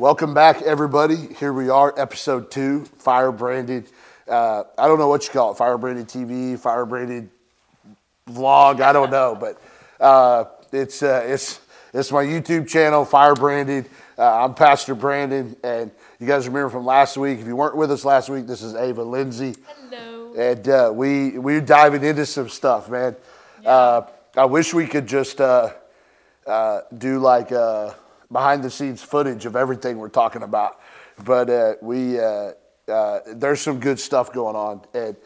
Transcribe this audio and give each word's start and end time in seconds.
Welcome 0.00 0.32
back, 0.32 0.62
everybody. 0.62 1.14
Here 1.14 1.52
we 1.52 1.68
are, 1.68 1.92
episode 1.94 2.50
two, 2.50 2.86
fire 2.86 3.30
branded. 3.30 3.86
Uh, 4.26 4.62
I 4.78 4.88
don't 4.88 4.98
know 4.98 5.08
what 5.08 5.24
you 5.24 5.30
call 5.30 5.52
it, 5.52 5.58
fire 5.58 5.76
branded 5.76 6.08
TV, 6.08 6.58
fire 6.58 6.86
branded 6.86 7.28
vlog. 8.26 8.80
I 8.80 8.94
don't 8.94 9.10
know, 9.10 9.36
but 9.38 9.60
uh, 10.02 10.44
it's 10.72 11.02
uh, 11.02 11.22
it's 11.26 11.60
it's 11.92 12.10
my 12.10 12.24
YouTube 12.24 12.66
channel, 12.66 13.04
fire 13.04 13.34
branded. 13.34 13.90
Uh, 14.16 14.44
I'm 14.46 14.54
Pastor 14.54 14.94
Brandon, 14.94 15.54
and 15.62 15.90
you 16.18 16.26
guys 16.26 16.48
remember 16.48 16.70
from 16.70 16.86
last 16.86 17.18
week. 17.18 17.38
If 17.38 17.46
you 17.46 17.54
weren't 17.54 17.76
with 17.76 17.90
us 17.90 18.02
last 18.02 18.30
week, 18.30 18.46
this 18.46 18.62
is 18.62 18.74
Ava 18.74 19.02
Lindsay, 19.02 19.54
Hello. 19.90 20.32
and 20.32 20.66
uh, 20.66 20.90
we 20.94 21.38
we're 21.38 21.60
diving 21.60 22.04
into 22.04 22.24
some 22.24 22.48
stuff, 22.48 22.88
man. 22.88 23.16
Uh, 23.66 24.00
I 24.34 24.46
wish 24.46 24.72
we 24.72 24.86
could 24.86 25.06
just 25.06 25.42
uh, 25.42 25.74
uh, 26.46 26.80
do 26.96 27.18
like 27.18 27.52
uh, 27.52 27.92
behind 28.32 28.62
the 28.62 28.70
scenes 28.70 29.02
footage 29.02 29.46
of 29.46 29.56
everything 29.56 29.98
we're 29.98 30.08
talking 30.08 30.42
about, 30.42 30.80
but 31.24 31.50
uh, 31.50 31.74
we 31.80 32.18
uh, 32.18 32.52
uh, 32.88 33.20
there's 33.34 33.60
some 33.60 33.80
good 33.80 33.98
stuff 33.98 34.32
going 34.32 34.56
on, 34.56 34.82
and 34.94 35.16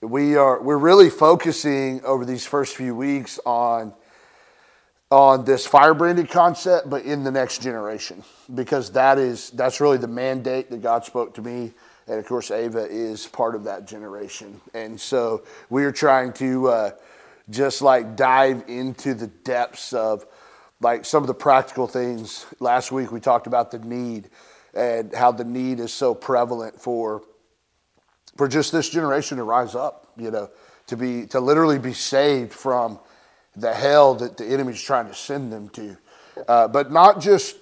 we 0.00 0.36
are 0.36 0.60
we're 0.62 0.78
really 0.78 1.10
focusing 1.10 2.04
over 2.04 2.24
these 2.24 2.46
first 2.46 2.76
few 2.76 2.94
weeks 2.94 3.38
on 3.44 3.94
on 5.10 5.44
this 5.44 5.66
fire 5.66 5.94
branded 5.94 6.28
concept, 6.28 6.90
but 6.90 7.04
in 7.04 7.22
the 7.22 7.30
next 7.30 7.62
generation, 7.62 8.22
because 8.54 8.90
that 8.92 9.18
is 9.18 9.50
that's 9.50 9.80
really 9.80 9.98
the 9.98 10.08
mandate 10.08 10.70
that 10.70 10.82
God 10.82 11.04
spoke 11.04 11.34
to 11.34 11.42
me, 11.42 11.72
and 12.06 12.18
of 12.18 12.26
course 12.26 12.50
Ava 12.50 12.86
is 12.86 13.26
part 13.26 13.54
of 13.54 13.64
that 13.64 13.86
generation, 13.86 14.60
and 14.74 15.00
so 15.00 15.42
we 15.70 15.84
are 15.84 15.92
trying 15.92 16.32
to 16.34 16.68
uh, 16.68 16.90
just 17.50 17.82
like 17.82 18.16
dive 18.16 18.64
into 18.68 19.14
the 19.14 19.28
depths 19.28 19.92
of 19.92 20.26
like 20.80 21.04
some 21.04 21.22
of 21.22 21.26
the 21.26 21.34
practical 21.34 21.86
things. 21.86 22.46
Last 22.60 22.92
week 22.92 23.12
we 23.12 23.20
talked 23.20 23.46
about 23.46 23.70
the 23.70 23.78
need 23.78 24.28
and 24.74 25.14
how 25.14 25.32
the 25.32 25.44
need 25.44 25.80
is 25.80 25.92
so 25.92 26.14
prevalent 26.14 26.80
for 26.80 27.22
for 28.36 28.46
just 28.46 28.70
this 28.70 28.90
generation 28.90 29.38
to 29.38 29.44
rise 29.44 29.74
up, 29.74 30.12
you 30.18 30.30
know, 30.30 30.50
to 30.88 30.96
be 30.96 31.26
to 31.26 31.40
literally 31.40 31.78
be 31.78 31.94
saved 31.94 32.52
from 32.52 32.98
the 33.56 33.72
hell 33.72 34.14
that 34.14 34.36
the 34.36 34.44
enemy's 34.44 34.82
trying 34.82 35.06
to 35.06 35.14
send 35.14 35.50
them 35.50 35.70
to, 35.70 35.96
uh, 36.46 36.68
but 36.68 36.92
not 36.92 37.20
just 37.20 37.56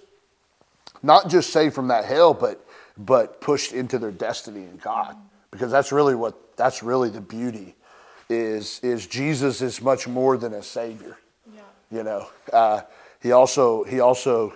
not 1.03 1.29
just 1.29 1.51
saved 1.51 1.75
from 1.75 1.89
that 1.89 2.05
hell, 2.05 2.35
but 2.35 2.67
but 2.97 3.41
pushed 3.41 3.73
into 3.73 3.98
their 3.98 4.11
destiny 4.11 4.62
in 4.62 4.77
God, 4.79 5.17
because 5.51 5.70
that's 5.70 5.92
really 5.92 6.17
what 6.17 6.57
that's 6.57 6.83
really 6.83 7.11
the 7.11 7.20
beauty 7.20 7.77
is 8.29 8.81
is 8.83 9.07
Jesus 9.07 9.61
is 9.61 9.81
much 9.81 10.09
more 10.09 10.37
than 10.37 10.55
a 10.55 10.62
savior. 10.62 11.17
Yeah. 11.55 11.61
You 11.91 12.03
know, 12.03 12.27
uh, 12.53 12.81
he 13.25 13.33
also 13.33 13.84
he 13.84 14.00
also 14.00 14.55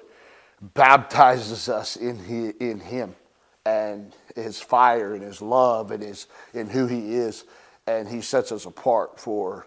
baptizes 0.61 1.71
us 1.71 1.97
in 1.97 2.23
he, 2.23 2.51
in 2.61 2.81
him 2.81 3.17
and 3.65 4.15
his 4.37 4.61
fire 4.61 5.15
and 5.15 5.23
his 5.23 5.41
love 5.41 5.91
and 5.91 6.03
his 6.03 6.27
in 6.53 6.69
who 6.69 6.87
he 6.87 7.15
is, 7.15 7.45
and 7.87 8.07
he 8.07 8.21
sets 8.21 8.53
us 8.53 8.67
apart 8.67 9.19
for 9.19 9.67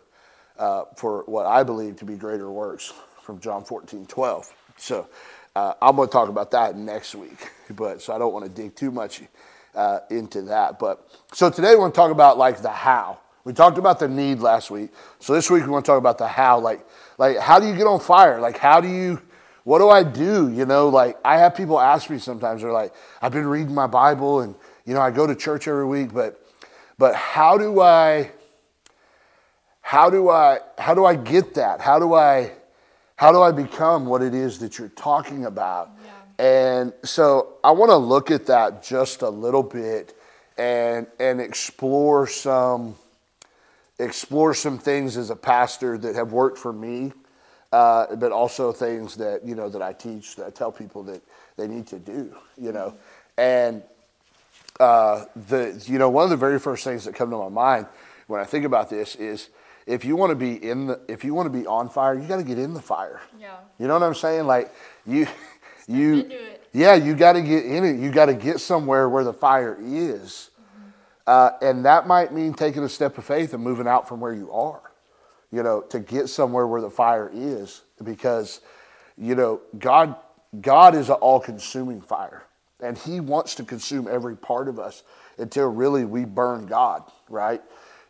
uh, 0.59 0.83
for 0.95 1.23
what 1.25 1.47
I 1.47 1.63
believe 1.63 1.95
to 1.97 2.05
be 2.05 2.13
greater 2.13 2.51
works 2.51 2.93
from 3.23 3.39
John 3.39 3.63
14, 3.63 4.05
12. 4.05 4.53
So 4.77 5.07
uh, 5.55 5.73
I'm 5.81 5.95
going 5.95 6.07
to 6.07 6.11
talk 6.11 6.29
about 6.29 6.51
that 6.51 6.77
next 6.77 7.15
week, 7.15 7.49
but 7.71 8.03
so 8.03 8.13
I 8.13 8.19
don't 8.19 8.33
want 8.33 8.45
to 8.45 8.51
dig 8.51 8.75
too 8.75 8.91
much 8.91 9.23
uh, 9.73 10.01
into 10.11 10.43
that. 10.43 10.77
But 10.77 11.09
so 11.33 11.49
today 11.49 11.69
we're 11.71 11.89
going 11.89 11.91
to 11.91 11.95
talk 11.95 12.11
about 12.11 12.37
like 12.37 12.61
the 12.61 12.69
how. 12.69 13.17
We 13.43 13.53
talked 13.53 13.77
about 13.77 13.99
the 13.99 14.07
need 14.07 14.39
last 14.39 14.69
week, 14.69 14.91
so 15.19 15.33
this 15.33 15.49
week 15.49 15.63
we 15.63 15.69
want 15.69 15.85
to 15.85 15.91
talk 15.91 15.97
about 15.97 16.17
the 16.17 16.27
how. 16.27 16.59
Like, 16.59 16.85
like 17.17 17.37
how 17.37 17.59
do 17.59 17.67
you 17.67 17.75
get 17.75 17.87
on 17.87 17.99
fire? 17.99 18.39
Like, 18.39 18.57
how 18.57 18.81
do 18.81 18.87
you? 18.87 19.21
What 19.63 19.79
do 19.79 19.89
I 19.89 20.03
do? 20.03 20.51
You 20.51 20.65
know, 20.65 20.89
like 20.89 21.17
I 21.23 21.37
have 21.37 21.55
people 21.55 21.79
ask 21.79 22.09
me 22.09 22.19
sometimes. 22.19 22.61
They're 22.61 22.71
like, 22.71 22.93
I've 23.21 23.31
been 23.31 23.47
reading 23.47 23.73
my 23.73 23.87
Bible, 23.87 24.41
and 24.41 24.55
you 24.85 24.93
know, 24.93 25.01
I 25.01 25.11
go 25.11 25.25
to 25.25 25.35
church 25.35 25.67
every 25.67 25.85
week, 25.85 26.13
but 26.13 26.39
but 26.97 27.15
how 27.15 27.57
do 27.57 27.79
I? 27.81 28.31
How 29.81 30.09
do 30.09 30.29
I? 30.29 30.59
How 30.77 30.93
do 30.93 31.05
I 31.05 31.15
get 31.15 31.55
that? 31.55 31.81
How 31.81 31.97
do 31.99 32.13
I? 32.13 32.51
How 33.15 33.31
do 33.31 33.41
I 33.41 33.51
become 33.51 34.05
what 34.05 34.21
it 34.21 34.33
is 34.33 34.59
that 34.59 34.79
you're 34.79 34.89
talking 34.89 35.45
about? 35.45 35.91
And 36.37 36.93
so 37.03 37.57
I 37.63 37.69
want 37.69 37.91
to 37.91 37.97
look 37.97 38.31
at 38.31 38.47
that 38.47 38.81
just 38.81 39.21
a 39.21 39.29
little 39.29 39.61
bit 39.61 40.17
and 40.57 41.05
and 41.19 41.39
explore 41.39 42.25
some 42.25 42.95
explore 44.03 44.53
some 44.53 44.77
things 44.77 45.17
as 45.17 45.29
a 45.29 45.35
pastor 45.35 45.97
that 45.97 46.15
have 46.15 46.31
worked 46.31 46.57
for 46.57 46.73
me, 46.73 47.13
uh, 47.71 48.15
but 48.15 48.31
also 48.31 48.71
things 48.71 49.15
that 49.17 49.45
you 49.45 49.55
know 49.55 49.69
that 49.69 49.81
I 49.81 49.93
teach 49.93 50.35
that 50.35 50.47
I 50.47 50.49
tell 50.49 50.71
people 50.71 51.03
that 51.03 51.21
they 51.57 51.67
need 51.67 51.87
to 51.87 51.99
do. 51.99 52.35
You 52.57 52.71
know, 52.71 52.95
and 53.37 53.83
uh, 54.79 55.25
the 55.47 55.81
you 55.85 55.99
know 55.99 56.09
one 56.09 56.23
of 56.23 56.29
the 56.29 56.37
very 56.37 56.59
first 56.59 56.83
things 56.83 57.05
that 57.05 57.15
come 57.15 57.29
to 57.31 57.37
my 57.37 57.49
mind 57.49 57.87
when 58.27 58.39
I 58.39 58.45
think 58.45 58.65
about 58.65 58.89
this 58.89 59.15
is 59.15 59.49
if 59.85 60.05
you 60.05 60.15
want 60.15 60.31
to 60.31 60.35
be 60.35 60.53
in 60.63 60.87
the 60.87 60.99
if 61.07 61.23
you 61.23 61.33
want 61.33 61.51
to 61.51 61.57
be 61.59 61.67
on 61.67 61.89
fire, 61.89 62.13
you 62.15 62.27
got 62.27 62.37
to 62.37 62.43
get 62.43 62.57
in 62.57 62.73
the 62.73 62.81
fire. 62.81 63.21
Yeah. 63.39 63.57
You 63.79 63.87
know 63.87 63.93
what 63.93 64.03
I'm 64.03 64.15
saying? 64.15 64.47
Like 64.47 64.73
you, 65.05 65.27
you, 65.87 66.29
yeah, 66.71 66.95
you 66.95 67.15
got 67.15 67.33
to 67.33 67.41
get 67.41 67.65
in 67.65 67.83
it. 67.83 67.99
You 67.99 68.11
got 68.11 68.27
to 68.27 68.33
get 68.33 68.59
somewhere 68.59 69.09
where 69.09 69.23
the 69.23 69.33
fire 69.33 69.77
is, 69.81 70.50
uh, 71.27 71.51
and 71.61 71.85
that 71.85 72.07
might 72.07 72.33
mean 72.33 72.53
taking 72.53 72.83
a 72.83 72.89
step 72.89 73.17
of 73.17 73.25
faith 73.25 73.53
and 73.53 73.63
moving 73.63 73.87
out 73.87 74.07
from 74.07 74.19
where 74.19 74.33
you 74.33 74.51
are. 74.51 74.81
You 75.51 75.63
know, 75.63 75.81
to 75.89 75.99
get 75.99 76.29
somewhere 76.29 76.65
where 76.65 76.81
the 76.81 76.89
fire 76.89 77.29
is, 77.33 77.81
because 78.01 78.61
you 79.17 79.35
know 79.35 79.61
God, 79.77 80.15
God 80.61 80.95
is 80.95 81.09
an 81.09 81.15
all-consuming 81.15 82.01
fire, 82.01 82.43
and 82.79 82.97
He 82.97 83.19
wants 83.19 83.55
to 83.55 83.63
consume 83.63 84.07
every 84.09 84.37
part 84.37 84.67
of 84.67 84.79
us 84.79 85.03
until 85.37 85.67
really 85.67 86.05
we 86.05 86.23
burn 86.23 86.67
God, 86.67 87.03
right? 87.29 87.61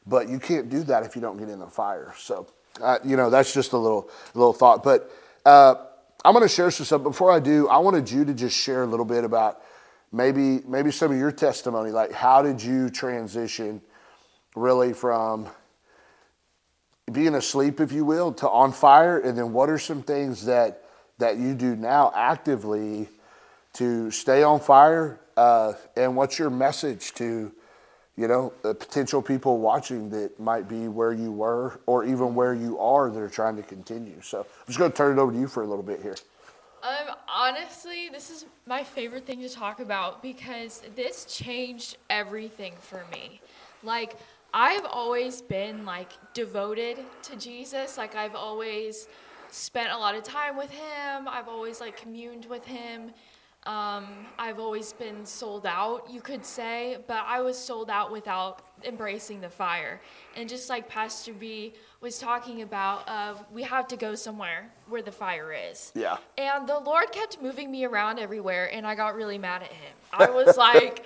But 0.05 0.29
you 0.29 0.39
can't 0.39 0.69
do 0.69 0.83
that 0.83 1.03
if 1.03 1.15
you 1.15 1.21
don't 1.21 1.37
get 1.37 1.49
in 1.49 1.59
the 1.59 1.67
fire. 1.67 2.13
So, 2.17 2.47
uh, 2.81 2.99
you 3.03 3.15
know, 3.17 3.29
that's 3.29 3.53
just 3.53 3.73
a 3.73 3.77
little 3.77 4.09
little 4.33 4.53
thought. 4.53 4.83
But 4.83 5.09
uh, 5.45 5.75
I'm 6.23 6.33
going 6.33 6.47
to 6.47 6.53
share 6.53 6.69
some 6.69 6.85
stuff. 6.85 7.03
Before 7.03 7.31
I 7.31 7.39
do, 7.39 7.67
I 7.67 7.77
wanted 7.77 8.09
you 8.09 8.25
to 8.25 8.33
just 8.33 8.55
share 8.55 8.83
a 8.83 8.87
little 8.87 9.05
bit 9.05 9.23
about 9.23 9.63
maybe 10.11 10.61
maybe 10.67 10.91
some 10.91 11.11
of 11.11 11.17
your 11.17 11.31
testimony. 11.31 11.91
Like, 11.91 12.11
how 12.11 12.41
did 12.41 12.61
you 12.61 12.89
transition 12.89 13.81
really 14.55 14.93
from 14.93 15.47
being 17.11 17.35
asleep, 17.35 17.79
if 17.79 17.91
you 17.91 18.05
will, 18.05 18.33
to 18.33 18.49
on 18.49 18.71
fire? 18.71 19.19
And 19.19 19.37
then, 19.37 19.53
what 19.53 19.69
are 19.69 19.79
some 19.79 20.03
things 20.03 20.45
that 20.45 20.83
that 21.17 21.37
you 21.37 21.53
do 21.53 21.75
now 21.75 22.11
actively 22.15 23.07
to 23.73 24.11
stay 24.11 24.43
on 24.43 24.59
fire? 24.59 25.19
Uh, 25.37 25.73
and 25.95 26.15
what's 26.15 26.37
your 26.37 26.49
message 26.49 27.13
to 27.13 27.51
you 28.17 28.27
know, 28.27 28.53
the 28.61 28.75
potential 28.75 29.21
people 29.21 29.59
watching 29.59 30.09
that 30.09 30.39
might 30.39 30.67
be 30.67 30.87
where 30.87 31.13
you 31.13 31.31
were 31.31 31.79
or 31.85 32.03
even 32.03 32.35
where 32.35 32.53
you 32.53 32.77
are 32.77 33.09
that 33.09 33.19
are 33.19 33.29
trying 33.29 33.55
to 33.55 33.63
continue. 33.63 34.21
So 34.21 34.41
I'm 34.41 34.67
just 34.67 34.77
going 34.77 34.91
to 34.91 34.97
turn 34.97 35.17
it 35.17 35.21
over 35.21 35.31
to 35.31 35.39
you 35.39 35.47
for 35.47 35.63
a 35.63 35.65
little 35.65 35.83
bit 35.83 36.01
here. 36.01 36.15
Um, 36.83 37.15
honestly, 37.27 38.09
this 38.11 38.31
is 38.31 38.45
my 38.65 38.83
favorite 38.83 39.25
thing 39.25 39.41
to 39.41 39.49
talk 39.49 39.79
about 39.79 40.23
because 40.23 40.81
this 40.95 41.25
changed 41.25 41.97
everything 42.09 42.73
for 42.79 43.03
me. 43.11 43.39
Like, 43.83 44.15
I've 44.53 44.85
always 44.85 45.41
been 45.41 45.85
like 45.85 46.11
devoted 46.33 46.97
to 47.23 47.35
Jesus. 47.35 47.97
Like, 47.97 48.15
I've 48.15 48.35
always 48.35 49.07
spent 49.51 49.91
a 49.91 49.97
lot 49.97 50.15
of 50.15 50.23
time 50.23 50.57
with 50.57 50.71
him. 50.71 51.27
I've 51.27 51.47
always 51.47 51.79
like 51.79 51.97
communed 51.97 52.45
with 52.45 52.65
him. 52.65 53.11
Um, 53.67 54.07
I've 54.39 54.59
always 54.59 54.91
been 54.93 55.23
sold 55.23 55.67
out, 55.67 56.09
you 56.09 56.19
could 56.19 56.43
say, 56.43 56.97
but 57.05 57.23
I 57.27 57.41
was 57.41 57.55
sold 57.55 57.91
out 57.91 58.11
without 58.11 58.63
embracing 58.85 59.41
the 59.41 59.49
fire. 59.49 60.01
And 60.35 60.47
just 60.47 60.69
like 60.69 60.87
Pastor 60.87 61.33
B 61.33 61.73
was 62.01 62.17
talking 62.17 62.61
about, 62.61 63.07
of 63.07 63.43
we 63.51 63.63
have 63.63 63.87
to 63.89 63.97
go 63.97 64.15
somewhere 64.15 64.71
where 64.87 65.01
the 65.01 65.11
fire 65.11 65.53
is. 65.53 65.91
Yeah. 65.95 66.17
And 66.37 66.67
the 66.67 66.79
Lord 66.79 67.11
kept 67.11 67.41
moving 67.41 67.71
me 67.71 67.85
around 67.85 68.19
everywhere, 68.19 68.69
and 68.73 68.85
I 68.85 68.95
got 68.95 69.15
really 69.15 69.37
mad 69.37 69.63
at 69.63 69.71
Him. 69.71 69.93
I 70.11 70.29
was 70.29 70.57
like, 70.69 71.05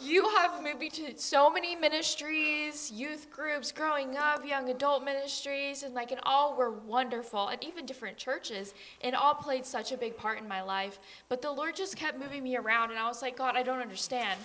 You 0.00 0.26
have 0.36 0.62
moved 0.62 0.78
me 0.78 0.88
to 0.90 1.18
so 1.18 1.50
many 1.50 1.76
ministries, 1.76 2.90
youth 2.90 3.30
groups, 3.30 3.72
growing 3.72 4.16
up, 4.16 4.46
young 4.46 4.70
adult 4.70 5.04
ministries, 5.04 5.82
and 5.82 5.94
like, 5.94 6.12
and 6.12 6.20
all 6.24 6.56
were 6.56 6.70
wonderful, 6.70 7.48
and 7.48 7.62
even 7.62 7.84
different 7.84 8.16
churches, 8.16 8.74
and 9.02 9.14
all 9.14 9.34
played 9.34 9.66
such 9.66 9.92
a 9.92 9.96
big 9.96 10.16
part 10.16 10.38
in 10.38 10.48
my 10.48 10.62
life. 10.62 10.98
But 11.28 11.42
the 11.42 11.50
Lord 11.50 11.76
just 11.76 11.96
kept 11.96 12.18
moving 12.18 12.42
me 12.42 12.56
around, 12.56 12.90
and 12.90 12.98
I 12.98 13.06
was 13.08 13.22
like, 13.22 13.36
God, 13.36 13.56
I 13.56 13.62
don't 13.62 13.80
understand. 13.80 14.38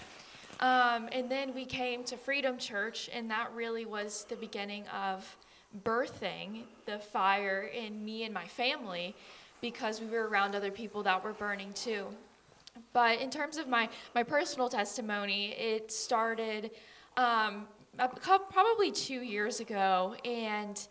Um, 0.59 1.07
and 1.12 1.30
then 1.30 1.54
we 1.54 1.65
came 1.65 2.04
to 2.06 2.18
Freedom 2.18 2.57
Church, 2.57 3.09
and 3.13 3.30
that 3.30 3.51
really 3.54 3.86
was 3.86 4.25
the 4.27 4.36
beginning 4.36 4.86
of 4.88 5.38
birthing 5.83 6.63
the 6.86 6.98
fire 6.98 7.69
in 7.74 8.04
me 8.04 8.24
and 8.24 8.33
my 8.33 8.45
family 8.45 9.15
because 9.62 10.01
we 10.01 10.07
were 10.07 10.27
around 10.27 10.56
other 10.56 10.71
people 10.71 11.04
that 11.04 11.24
were 11.24 11.33
burning 11.33 11.74
too. 11.74 12.07
But 12.94 13.19
in 13.21 13.30
terms 13.30 13.57
of 13.57 13.68
my, 13.68 13.89
my 14.15 14.24
personal 14.24 14.69
testimony, 14.69 15.51
it 15.51 15.92
started 15.92 16.71
um, 17.18 17.68
probably 18.51 18.92
two 18.92 19.21
years 19.21 19.59
ago, 19.59 20.15
and 20.24 20.88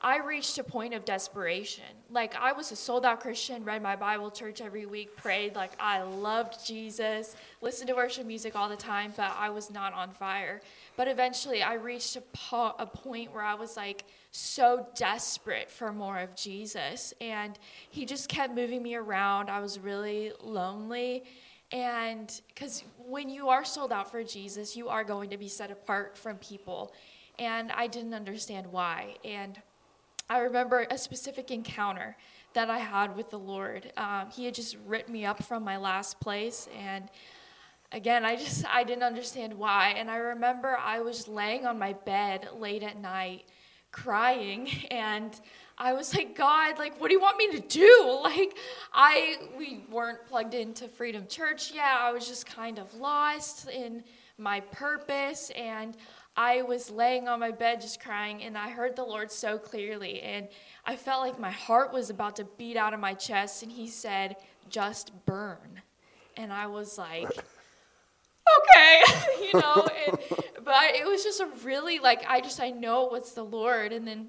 I 0.00 0.18
reached 0.18 0.56
a 0.58 0.64
point 0.64 0.94
of 0.94 1.04
desperation. 1.04 1.84
Like, 2.08 2.36
I 2.36 2.52
was 2.52 2.70
a 2.70 2.76
sold 2.76 3.04
out 3.04 3.20
Christian, 3.20 3.64
read 3.64 3.82
my 3.82 3.96
Bible 3.96 4.30
church 4.30 4.60
every 4.60 4.86
week, 4.86 5.16
prayed. 5.16 5.56
Like, 5.56 5.72
I 5.80 6.02
loved 6.02 6.64
Jesus, 6.64 7.34
listened 7.60 7.88
to 7.88 7.96
worship 7.96 8.24
music 8.24 8.54
all 8.54 8.68
the 8.68 8.76
time, 8.76 9.12
but 9.16 9.34
I 9.36 9.50
was 9.50 9.70
not 9.70 9.92
on 9.94 10.10
fire. 10.10 10.60
But 10.96 11.08
eventually, 11.08 11.62
I 11.62 11.74
reached 11.74 12.14
a, 12.14 12.20
po- 12.32 12.76
a 12.78 12.86
point 12.86 13.34
where 13.34 13.42
I 13.42 13.54
was 13.54 13.76
like 13.76 14.04
so 14.30 14.86
desperate 14.94 15.68
for 15.68 15.92
more 15.92 16.18
of 16.18 16.36
Jesus. 16.36 17.12
And 17.20 17.58
He 17.90 18.04
just 18.04 18.28
kept 18.28 18.54
moving 18.54 18.82
me 18.82 18.94
around. 18.94 19.50
I 19.50 19.58
was 19.58 19.80
really 19.80 20.30
lonely. 20.40 21.24
And 21.72 22.40
because 22.48 22.84
when 22.98 23.28
you 23.28 23.48
are 23.48 23.64
sold 23.64 23.92
out 23.92 24.10
for 24.10 24.22
Jesus, 24.22 24.76
you 24.76 24.88
are 24.88 25.02
going 25.02 25.30
to 25.30 25.36
be 25.36 25.48
set 25.48 25.70
apart 25.70 26.16
from 26.16 26.36
people. 26.36 26.94
And 27.38 27.70
I 27.72 27.88
didn't 27.88 28.14
understand 28.14 28.66
why. 28.68 29.16
And 29.24 29.60
I 30.30 30.40
remember 30.40 30.86
a 30.90 30.98
specific 30.98 31.50
encounter 31.50 32.16
that 32.52 32.68
I 32.70 32.78
had 32.78 33.16
with 33.16 33.30
the 33.30 33.38
Lord. 33.38 33.92
Um, 33.96 34.30
he 34.30 34.44
had 34.44 34.54
just 34.54 34.76
ripped 34.86 35.08
me 35.08 35.24
up 35.24 35.42
from 35.42 35.64
my 35.64 35.76
last 35.76 36.20
place, 36.20 36.68
and 36.78 37.08
again, 37.92 38.24
I 38.24 38.36
just 38.36 38.66
I 38.66 38.84
didn't 38.84 39.04
understand 39.04 39.54
why. 39.54 39.94
And 39.96 40.10
I 40.10 40.16
remember 40.16 40.76
I 40.76 41.00
was 41.00 41.28
laying 41.28 41.66
on 41.66 41.78
my 41.78 41.94
bed 41.94 42.48
late 42.58 42.82
at 42.82 43.00
night, 43.00 43.44
crying, 43.90 44.68
and 44.90 45.38
I 45.78 45.92
was 45.92 46.14
like, 46.14 46.36
God, 46.36 46.78
like, 46.78 47.00
what 47.00 47.08
do 47.08 47.14
you 47.14 47.20
want 47.20 47.38
me 47.38 47.60
to 47.60 47.60
do? 47.60 48.20
Like, 48.28 48.58
I 48.92 49.36
we 49.56 49.84
weren't 49.90 50.26
plugged 50.26 50.52
into 50.52 50.88
Freedom 50.88 51.26
Church 51.26 51.72
yet. 51.72 51.84
I 51.84 52.12
was 52.12 52.28
just 52.28 52.44
kind 52.44 52.78
of 52.78 52.92
lost 52.94 53.68
in 53.70 54.04
my 54.36 54.60
purpose 54.60 55.50
and 55.56 55.96
I 56.38 56.62
was 56.62 56.88
laying 56.88 57.26
on 57.26 57.40
my 57.40 57.50
bed 57.50 57.80
just 57.80 58.00
crying, 58.00 58.44
and 58.44 58.56
I 58.56 58.70
heard 58.70 58.94
the 58.94 59.02
Lord 59.02 59.32
so 59.32 59.58
clearly. 59.58 60.20
And 60.22 60.46
I 60.86 60.94
felt 60.94 61.20
like 61.20 61.36
my 61.40 61.50
heart 61.50 61.92
was 61.92 62.10
about 62.10 62.36
to 62.36 62.44
beat 62.56 62.76
out 62.76 62.94
of 62.94 63.00
my 63.00 63.12
chest. 63.12 63.64
And 63.64 63.72
He 63.72 63.88
said, 63.88 64.36
Just 64.70 65.10
burn. 65.26 65.82
And 66.36 66.52
I 66.52 66.68
was 66.68 66.96
like, 66.96 67.26
Okay, 68.60 69.02
you 69.52 69.60
know. 69.60 69.88
And, 70.06 70.18
but 70.64 70.94
it 70.94 71.04
was 71.08 71.24
just 71.24 71.40
a 71.40 71.48
really, 71.64 71.98
like, 71.98 72.24
I 72.28 72.40
just, 72.40 72.60
I 72.60 72.70
know 72.70 73.06
it 73.06 73.12
was 73.12 73.32
the 73.32 73.44
Lord. 73.44 73.92
And 73.92 74.06
then 74.06 74.28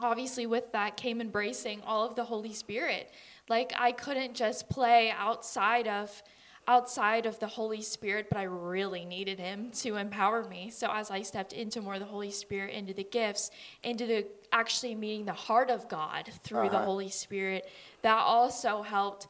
obviously 0.00 0.46
with 0.46 0.70
that 0.70 0.96
came 0.96 1.20
embracing 1.20 1.82
all 1.84 2.06
of 2.06 2.14
the 2.14 2.24
Holy 2.24 2.52
Spirit. 2.54 3.10
Like, 3.48 3.72
I 3.76 3.90
couldn't 3.90 4.34
just 4.34 4.68
play 4.68 5.10
outside 5.10 5.88
of 5.88 6.22
outside 6.68 7.24
of 7.24 7.38
the 7.40 7.46
Holy 7.46 7.80
Spirit, 7.80 8.26
but 8.28 8.38
I 8.38 8.42
really 8.42 9.06
needed 9.06 9.40
Him 9.40 9.70
to 9.76 9.96
empower 9.96 10.44
me. 10.44 10.70
So 10.70 10.88
as 10.92 11.10
I 11.10 11.22
stepped 11.22 11.54
into 11.54 11.80
more 11.80 11.94
of 11.94 12.00
the 12.00 12.06
Holy 12.06 12.30
Spirit, 12.30 12.74
into 12.74 12.92
the 12.92 13.04
gifts, 13.04 13.50
into 13.82 14.06
the 14.06 14.26
actually 14.52 14.94
meeting 14.94 15.24
the 15.24 15.32
heart 15.32 15.70
of 15.70 15.88
God 15.88 16.30
through 16.44 16.66
uh-huh. 16.66 16.78
the 16.78 16.84
Holy 16.84 17.08
Spirit, 17.08 17.68
that 18.02 18.18
also 18.18 18.82
helped 18.82 19.28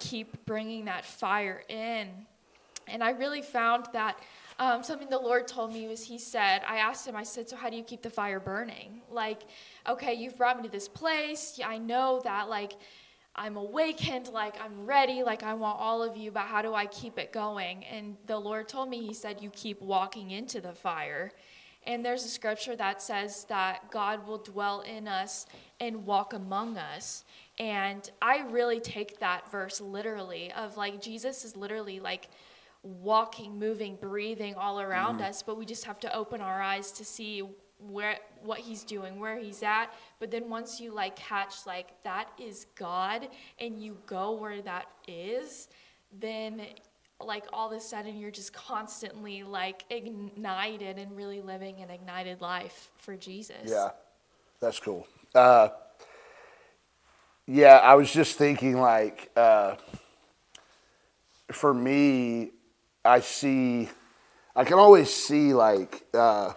keep 0.00 0.44
bringing 0.44 0.86
that 0.86 1.04
fire 1.04 1.62
in. 1.68 2.08
And 2.88 3.04
I 3.04 3.10
really 3.10 3.42
found 3.42 3.86
that 3.92 4.18
um, 4.58 4.82
something 4.82 5.08
the 5.08 5.18
Lord 5.18 5.46
told 5.46 5.72
me 5.72 5.86
was 5.86 6.02
He 6.02 6.18
said, 6.18 6.62
I 6.66 6.78
asked 6.78 7.06
Him, 7.06 7.14
I 7.14 7.22
said, 7.22 7.48
So 7.48 7.54
how 7.54 7.70
do 7.70 7.76
you 7.76 7.84
keep 7.84 8.02
the 8.02 8.10
fire 8.10 8.40
burning? 8.40 9.02
Like, 9.12 9.42
okay, 9.88 10.14
you've 10.14 10.36
brought 10.36 10.56
me 10.56 10.64
to 10.64 10.72
this 10.72 10.88
place. 10.88 11.60
I 11.64 11.78
know 11.78 12.20
that, 12.24 12.48
like, 12.48 12.72
I'm 13.38 13.56
awakened, 13.56 14.28
like 14.28 14.60
I'm 14.60 14.84
ready, 14.84 15.22
like 15.22 15.44
I 15.44 15.54
want 15.54 15.78
all 15.80 16.02
of 16.02 16.16
you, 16.16 16.32
but 16.32 16.42
how 16.42 16.60
do 16.60 16.74
I 16.74 16.86
keep 16.86 17.18
it 17.18 17.32
going? 17.32 17.84
And 17.84 18.16
the 18.26 18.38
Lord 18.38 18.68
told 18.68 18.90
me, 18.90 19.06
He 19.06 19.14
said, 19.14 19.40
You 19.40 19.50
keep 19.50 19.80
walking 19.80 20.32
into 20.32 20.60
the 20.60 20.72
fire. 20.72 21.30
And 21.86 22.04
there's 22.04 22.24
a 22.24 22.28
scripture 22.28 22.74
that 22.76 23.00
says 23.00 23.44
that 23.48 23.90
God 23.90 24.26
will 24.26 24.38
dwell 24.38 24.80
in 24.80 25.06
us 25.06 25.46
and 25.80 26.04
walk 26.04 26.34
among 26.34 26.76
us. 26.76 27.24
And 27.58 28.10
I 28.20 28.40
really 28.50 28.80
take 28.80 29.20
that 29.20 29.50
verse 29.50 29.80
literally 29.80 30.52
of 30.52 30.76
like 30.76 31.00
Jesus 31.00 31.44
is 31.44 31.56
literally 31.56 32.00
like 32.00 32.28
walking, 32.82 33.58
moving, 33.58 33.96
breathing 33.96 34.54
all 34.56 34.80
around 34.80 35.20
mm. 35.20 35.28
us, 35.28 35.42
but 35.42 35.56
we 35.56 35.64
just 35.64 35.84
have 35.84 36.00
to 36.00 36.14
open 36.14 36.40
our 36.40 36.60
eyes 36.60 36.90
to 36.92 37.04
see 37.04 37.44
where 37.78 38.18
what 38.42 38.58
he's 38.58 38.84
doing 38.84 39.20
where 39.20 39.38
he's 39.38 39.62
at. 39.62 39.86
But 40.18 40.30
then 40.30 40.48
once 40.50 40.80
you 40.80 40.92
like 40.92 41.16
catch 41.16 41.66
like 41.66 42.02
that 42.02 42.28
is 42.38 42.66
god 42.76 43.28
and 43.58 43.82
you 43.82 43.98
go 44.06 44.32
where 44.32 44.60
that 44.62 44.86
is 45.06 45.68
then 46.20 46.62
like 47.20 47.44
all 47.52 47.70
of 47.70 47.76
a 47.76 47.80
sudden 47.80 48.16
you're 48.16 48.30
just 48.30 48.52
constantly 48.52 49.42
like 49.42 49.84
ignited 49.90 50.98
and 50.98 51.16
really 51.16 51.40
living 51.40 51.80
an 51.82 51.90
ignited 51.90 52.40
life 52.40 52.90
for 52.96 53.16
jesus. 53.16 53.56
Yeah. 53.66 53.90
That's 54.60 54.80
cool. 54.80 55.06
Uh, 55.34 55.68
yeah 57.48 57.78
i 57.78 57.94
was 57.94 58.12
just 58.12 58.36
thinking 58.36 58.78
like 58.78 59.30
uh, 59.34 59.74
for 61.50 61.72
me 61.72 62.50
i 63.04 63.20
see 63.20 63.88
i 64.54 64.62
can 64.64 64.74
always 64.74 65.12
see 65.12 65.54
like 65.54 66.04
uh, 66.12 66.52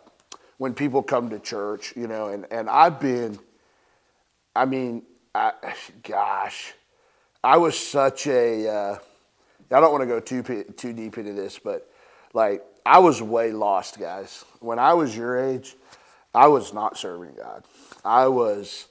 when 0.62 0.76
people 0.76 1.02
come 1.02 1.28
to 1.32 1.40
church, 1.40 1.92
you 1.96 2.06
know, 2.06 2.28
and, 2.28 2.46
and 2.52 2.70
I've 2.70 3.00
been, 3.00 3.40
I 4.56 4.66
mean, 4.66 5.02
I, 5.34 5.54
gosh, 6.04 6.74
I 7.44 7.58
was 7.58 7.76
such 7.76 8.28
a. 8.28 8.70
Uh, 8.70 8.98
I 9.72 9.80
don't 9.80 9.92
want 9.92 10.04
to 10.04 10.06
go 10.06 10.20
too 10.20 10.44
too 10.44 10.94
deep 10.94 11.18
into 11.18 11.34
this, 11.34 11.58
but 11.58 11.92
like 12.36 12.64
I 12.86 13.00
was 13.00 13.24
way 13.24 13.52
lost, 13.52 14.00
guys. 14.00 14.46
When 14.60 14.78
I 14.78 14.94
was 14.94 15.18
your 15.18 15.36
age, 15.36 15.76
I 16.36 16.46
was 16.46 16.76
not 16.76 16.96
serving 16.96 17.34
God. 17.38 17.64
I 18.06 18.28
was 18.28 18.86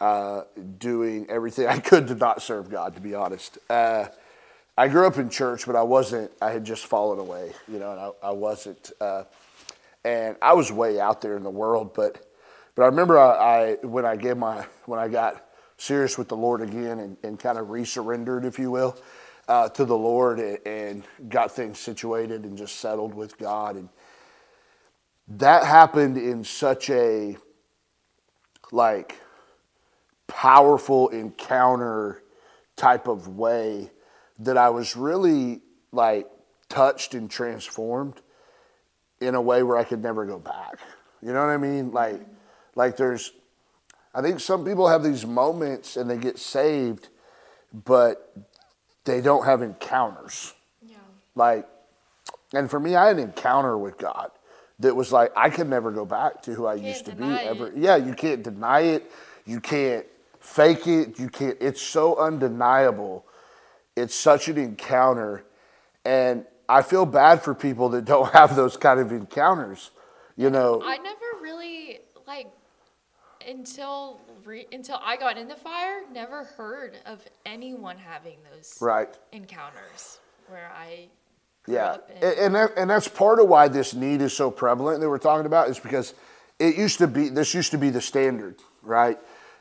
uh, 0.00 0.42
doing 0.76 1.30
everything 1.30 1.68
I 1.68 1.78
could 1.78 2.08
to 2.08 2.16
not 2.16 2.42
serve 2.42 2.68
God, 2.68 2.96
to 2.96 3.00
be 3.00 3.14
honest. 3.14 3.58
Uh, 3.70 4.06
I 4.76 4.88
grew 4.88 5.06
up 5.06 5.18
in 5.18 5.30
church, 5.30 5.66
but 5.66 5.76
I 5.76 5.84
wasn't. 5.84 6.32
I 6.42 6.50
had 6.50 6.64
just 6.64 6.84
fallen 6.86 7.20
away, 7.20 7.52
you 7.68 7.78
know, 7.78 7.92
and 7.92 8.00
I, 8.00 8.10
I 8.26 8.32
wasn't. 8.32 8.90
Uh, 9.00 9.22
and 10.06 10.36
I 10.40 10.54
was 10.54 10.70
way 10.70 11.00
out 11.00 11.20
there 11.20 11.36
in 11.36 11.42
the 11.42 11.50
world. 11.50 11.92
But 11.94 12.24
but 12.74 12.82
I 12.82 12.86
remember 12.86 13.18
I, 13.18 13.74
I 13.82 13.86
when 13.86 14.06
I 14.06 14.16
gave 14.16 14.36
my 14.36 14.64
when 14.86 15.00
I 15.00 15.08
got 15.08 15.44
serious 15.76 16.16
with 16.16 16.28
the 16.28 16.36
Lord 16.36 16.62
again 16.62 17.00
and, 17.00 17.16
and 17.22 17.38
kind 17.38 17.58
of 17.58 17.70
resurrendered, 17.70 18.44
if 18.44 18.58
you 18.58 18.70
will, 18.70 18.96
uh, 19.48 19.68
to 19.70 19.84
the 19.84 19.96
Lord 19.96 20.38
and, 20.38 20.58
and 20.64 21.04
got 21.28 21.52
things 21.52 21.78
situated 21.78 22.44
and 22.44 22.56
just 22.56 22.76
settled 22.76 23.14
with 23.14 23.36
God 23.36 23.76
and 23.76 23.88
that 25.28 25.64
happened 25.64 26.16
in 26.16 26.44
such 26.44 26.88
a 26.88 27.36
like 28.70 29.20
powerful 30.28 31.08
encounter 31.08 32.22
type 32.76 33.08
of 33.08 33.26
way 33.28 33.90
that 34.38 34.56
I 34.56 34.70
was 34.70 34.96
really 34.96 35.62
like 35.92 36.28
touched 36.68 37.14
and 37.14 37.30
transformed 37.30 38.20
in 39.20 39.34
a 39.34 39.40
way 39.40 39.62
where 39.62 39.76
I 39.76 39.84
could 39.84 40.02
never 40.02 40.24
go 40.24 40.38
back. 40.38 40.78
You 41.22 41.32
know 41.32 41.40
what 41.40 41.50
I 41.50 41.56
mean? 41.56 41.92
Like, 41.92 42.20
like 42.74 42.96
there's, 42.96 43.32
I 44.14 44.22
think 44.22 44.40
some 44.40 44.64
people 44.64 44.88
have 44.88 45.02
these 45.02 45.26
moments 45.26 45.96
and 45.96 46.08
they 46.08 46.18
get 46.18 46.38
saved, 46.38 47.08
but 47.72 48.34
they 49.04 49.20
don't 49.20 49.44
have 49.44 49.62
encounters. 49.62 50.54
Yeah. 50.82 50.96
Like, 51.34 51.66
and 52.52 52.70
for 52.70 52.78
me, 52.78 52.94
I 52.94 53.08
had 53.08 53.16
an 53.16 53.24
encounter 53.24 53.76
with 53.76 53.98
God 53.98 54.30
that 54.78 54.94
was 54.94 55.12
like 55.12 55.32
I 55.36 55.50
could 55.50 55.68
never 55.68 55.90
go 55.90 56.04
back 56.04 56.42
to 56.42 56.54
who 56.54 56.66
I 56.66 56.74
used 56.74 57.06
to 57.06 57.14
be 57.14 57.24
ever. 57.24 57.72
Yeah, 57.74 57.96
you 57.96 58.14
can't 58.14 58.42
deny 58.42 58.80
it. 58.80 59.10
You 59.44 59.60
can't 59.60 60.06
fake 60.40 60.86
it. 60.86 61.18
You 61.18 61.28
can't. 61.28 61.56
It's 61.60 61.80
so 61.80 62.16
undeniable. 62.16 63.24
It's 63.96 64.14
such 64.14 64.48
an 64.48 64.58
encounter, 64.58 65.44
and 66.04 66.44
I 66.68 66.82
feel 66.82 67.06
bad 67.06 67.42
for 67.42 67.54
people 67.54 67.88
that 67.90 68.04
don't 68.04 68.32
have 68.32 68.56
those 68.56 68.76
kind 68.76 69.00
of 69.00 69.12
encounters. 69.12 69.90
You 70.36 70.50
know, 70.50 70.82
I 70.84 70.98
never 70.98 71.42
really 71.42 72.00
like 72.26 72.48
until 73.46 74.20
re, 74.44 74.66
until 74.72 75.00
I 75.02 75.16
got 75.16 75.38
in 75.38 75.48
the 75.48 75.56
fire. 75.56 76.02
Never 76.12 76.44
heard 76.44 76.98
of 77.06 77.24
anyone 77.46 77.96
having 77.96 78.38
those 78.52 78.76
right 78.80 79.08
encounters 79.32 80.18
where 80.48 80.70
I. 80.76 81.08
Yeah, 81.68 81.96
and 82.22 82.38
and, 82.38 82.54
that, 82.54 82.72
and 82.76 82.90
that's 82.90 83.08
part 83.08 83.40
of 83.40 83.48
why 83.48 83.66
this 83.66 83.92
need 83.92 84.20
is 84.20 84.32
so 84.32 84.50
prevalent 84.50 85.00
that 85.00 85.08
we're 85.08 85.18
talking 85.18 85.46
about 85.46 85.68
is 85.68 85.80
because 85.80 86.14
it 86.60 86.76
used 86.76 86.98
to 86.98 87.08
be 87.08 87.28
this 87.28 87.54
used 87.54 87.72
to 87.72 87.78
be 87.78 87.90
the 87.90 88.00
standard, 88.00 88.56
right? 88.82 89.18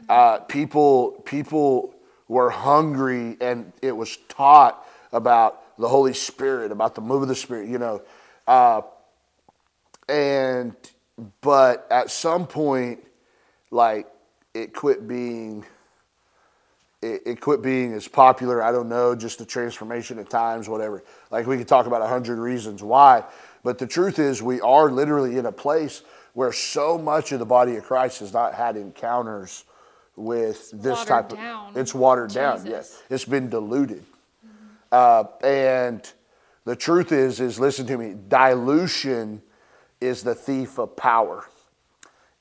Uh, 0.10 0.40
people 0.40 1.24
people 1.26 1.94
were 2.28 2.50
hungry, 2.50 3.38
and 3.42 3.72
it 3.82 3.96
was 3.96 4.18
taught 4.28 4.86
about 5.12 5.65
the 5.78 5.88
Holy 5.88 6.14
Spirit, 6.14 6.72
about 6.72 6.96
the 6.96 7.02
move 7.02 7.22
of 7.22 7.28
the 7.28 7.36
Spirit, 7.36 7.70
you 7.70 7.78
know. 7.78 8.02
Uh, 8.48 8.82
and, 10.08 10.76
but 11.42 11.88
at 11.90 12.12
some 12.12 12.48
point, 12.48 13.00
like, 13.72 14.08
it 14.54 14.74
quit 14.74 15.08
being, 15.08 15.66
it, 17.02 17.22
it 17.26 17.42
quit 17.42 17.62
being 17.62 17.94
as 17.94 18.08
popular. 18.08 18.64
I 18.64 18.72
don't 18.72 18.90
know, 18.90 19.16
just 19.16 19.40
the 19.40 19.46
transformation 19.46 20.20
at 20.20 20.30
times, 20.30 20.70
whatever. 20.70 21.04
Like, 21.32 21.48
we 21.48 21.58
could 21.58 21.68
talk 21.68 21.88
about 21.88 22.02
a 22.02 22.08
hundred 22.08 22.40
reasons 22.40 22.82
why. 22.82 23.24
But 23.64 23.80
the 23.80 23.88
truth 23.88 24.20
is, 24.20 24.42
we 24.42 24.62
are 24.62 24.92
literally 24.92 25.38
in 25.38 25.46
a 25.46 25.52
place 25.52 26.04
where 26.34 26.52
so 26.52 26.98
much 26.98 27.32
of 27.32 27.40
the 27.40 27.46
body 27.46 27.76
of 27.78 27.84
Christ 27.84 28.20
has 28.20 28.32
not 28.32 28.54
had 28.54 28.78
encounters 28.78 29.66
with 30.16 30.72
this 30.72 30.98
watered 31.00 31.08
type 31.08 31.32
of 31.32 31.38
down. 31.38 31.74
it's 31.76 31.94
watered 31.94 32.32
down 32.32 32.58
Jesus. 32.58 32.70
yes 32.70 33.04
it's 33.10 33.26
been 33.26 33.50
diluted 33.50 34.04
uh, 34.92 35.24
and 35.44 36.12
the 36.66 36.76
truth 36.76 37.12
is 37.12 37.40
is 37.40 37.60
listen 37.60 37.86
to 37.86 37.98
me 37.98 38.16
dilution 38.28 39.42
is 40.02 40.24
the 40.24 40.36
thief 40.36 40.78
of 40.78 40.96
power 40.96 41.48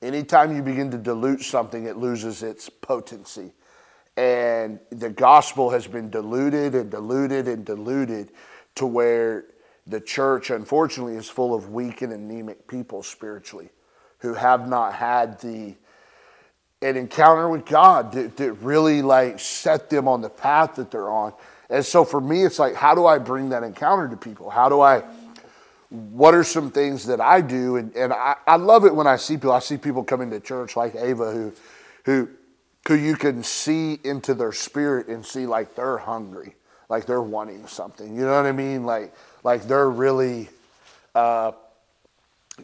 anytime 0.02 0.54
you 0.54 0.62
begin 0.62 0.90
to 0.90 0.98
dilute 0.98 1.42
something 1.42 1.86
it 1.86 1.96
loses 1.96 2.42
its 2.42 2.68
potency 2.68 3.52
and 4.16 4.78
the 4.90 5.10
gospel 5.10 5.70
has 5.70 5.86
been 5.86 6.08
diluted 6.10 6.74
and 6.74 6.90
diluted 6.90 7.48
and 7.48 7.64
diluted 7.64 8.30
to 8.74 8.86
where 8.86 9.46
the 9.86 10.00
church 10.00 10.50
unfortunately 10.50 11.16
is 11.16 11.28
full 11.28 11.54
of 11.54 11.70
weak 11.70 12.02
and 12.02 12.12
anemic 12.12 12.66
people 12.66 13.02
spiritually 13.02 13.70
who 14.18 14.34
have 14.34 14.68
not 14.68 14.94
had 14.94 15.40
the 15.40 15.74
an 16.84 16.96
encounter 16.98 17.48
with 17.48 17.64
God 17.64 18.12
that, 18.12 18.36
that 18.36 18.52
really 18.54 19.00
like 19.00 19.40
set 19.40 19.88
them 19.88 20.06
on 20.06 20.20
the 20.20 20.28
path 20.28 20.74
that 20.74 20.90
they're 20.90 21.08
on. 21.08 21.32
And 21.70 21.84
so 21.84 22.04
for 22.04 22.20
me, 22.20 22.44
it's 22.44 22.58
like, 22.58 22.74
how 22.74 22.94
do 22.94 23.06
I 23.06 23.18
bring 23.18 23.50
that 23.50 23.62
encounter 23.62 24.08
to 24.08 24.16
people? 24.16 24.50
How 24.50 24.68
do 24.68 24.80
I, 24.80 25.02
what 25.88 26.34
are 26.34 26.44
some 26.44 26.70
things 26.70 27.06
that 27.06 27.20
I 27.20 27.40
do? 27.40 27.76
And, 27.76 27.94
and 27.96 28.12
I, 28.12 28.36
I 28.46 28.56
love 28.56 28.84
it 28.84 28.94
when 28.94 29.06
I 29.06 29.16
see 29.16 29.36
people, 29.36 29.52
I 29.52 29.60
see 29.60 29.76
people 29.76 30.04
come 30.04 30.20
into 30.20 30.40
church 30.40 30.76
like 30.76 30.94
Ava 30.94 31.32
who, 31.32 31.52
who, 32.04 32.28
who 32.86 32.94
you 32.94 33.16
can 33.16 33.42
see 33.42 33.98
into 34.04 34.34
their 34.34 34.52
spirit 34.52 35.08
and 35.08 35.24
see 35.24 35.46
like 35.46 35.74
they're 35.74 35.98
hungry, 35.98 36.54
like 36.88 37.06
they're 37.06 37.22
wanting 37.22 37.66
something. 37.66 38.14
You 38.14 38.22
know 38.22 38.36
what 38.36 38.46
I 38.46 38.52
mean? 38.52 38.84
Like, 38.84 39.14
like 39.42 39.66
they're 39.66 39.90
really, 39.90 40.50
uh, 41.14 41.52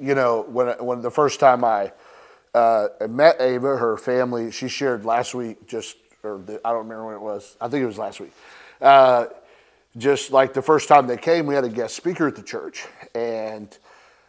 you 0.01 0.15
know, 0.15 0.43
when, 0.43 0.69
when 0.85 1.01
the 1.01 1.11
first 1.11 1.41
time 1.41 1.65
I, 1.65 1.93
uh, 2.55 2.89
met 3.09 3.41
Ava, 3.41 3.77
her 3.77 3.97
family, 3.97 4.51
she 4.51 4.69
shared 4.69 5.05
last 5.05 5.35
week, 5.35 5.67
just, 5.67 5.97
or 6.23 6.39
the, 6.39 6.61
I 6.65 6.71
don't 6.71 6.89
remember 6.89 7.07
when 7.07 7.15
it 7.15 7.21
was. 7.21 7.57
I 7.61 7.69
think 7.69 7.83
it 7.83 7.87
was 7.87 7.99
last 7.99 8.21
week. 8.21 8.33
Uh, 8.81 9.27
just 9.97 10.31
like 10.31 10.53
the 10.53 10.63
first 10.63 10.89
time 10.89 11.07
they 11.07 11.17
came, 11.17 11.47
we 11.47 11.55
had 11.55 11.65
a 11.65 11.69
guest 11.69 11.97
speaker 11.97 12.29
at 12.29 12.37
the 12.37 12.43
church. 12.43 12.87
And, 13.15 13.77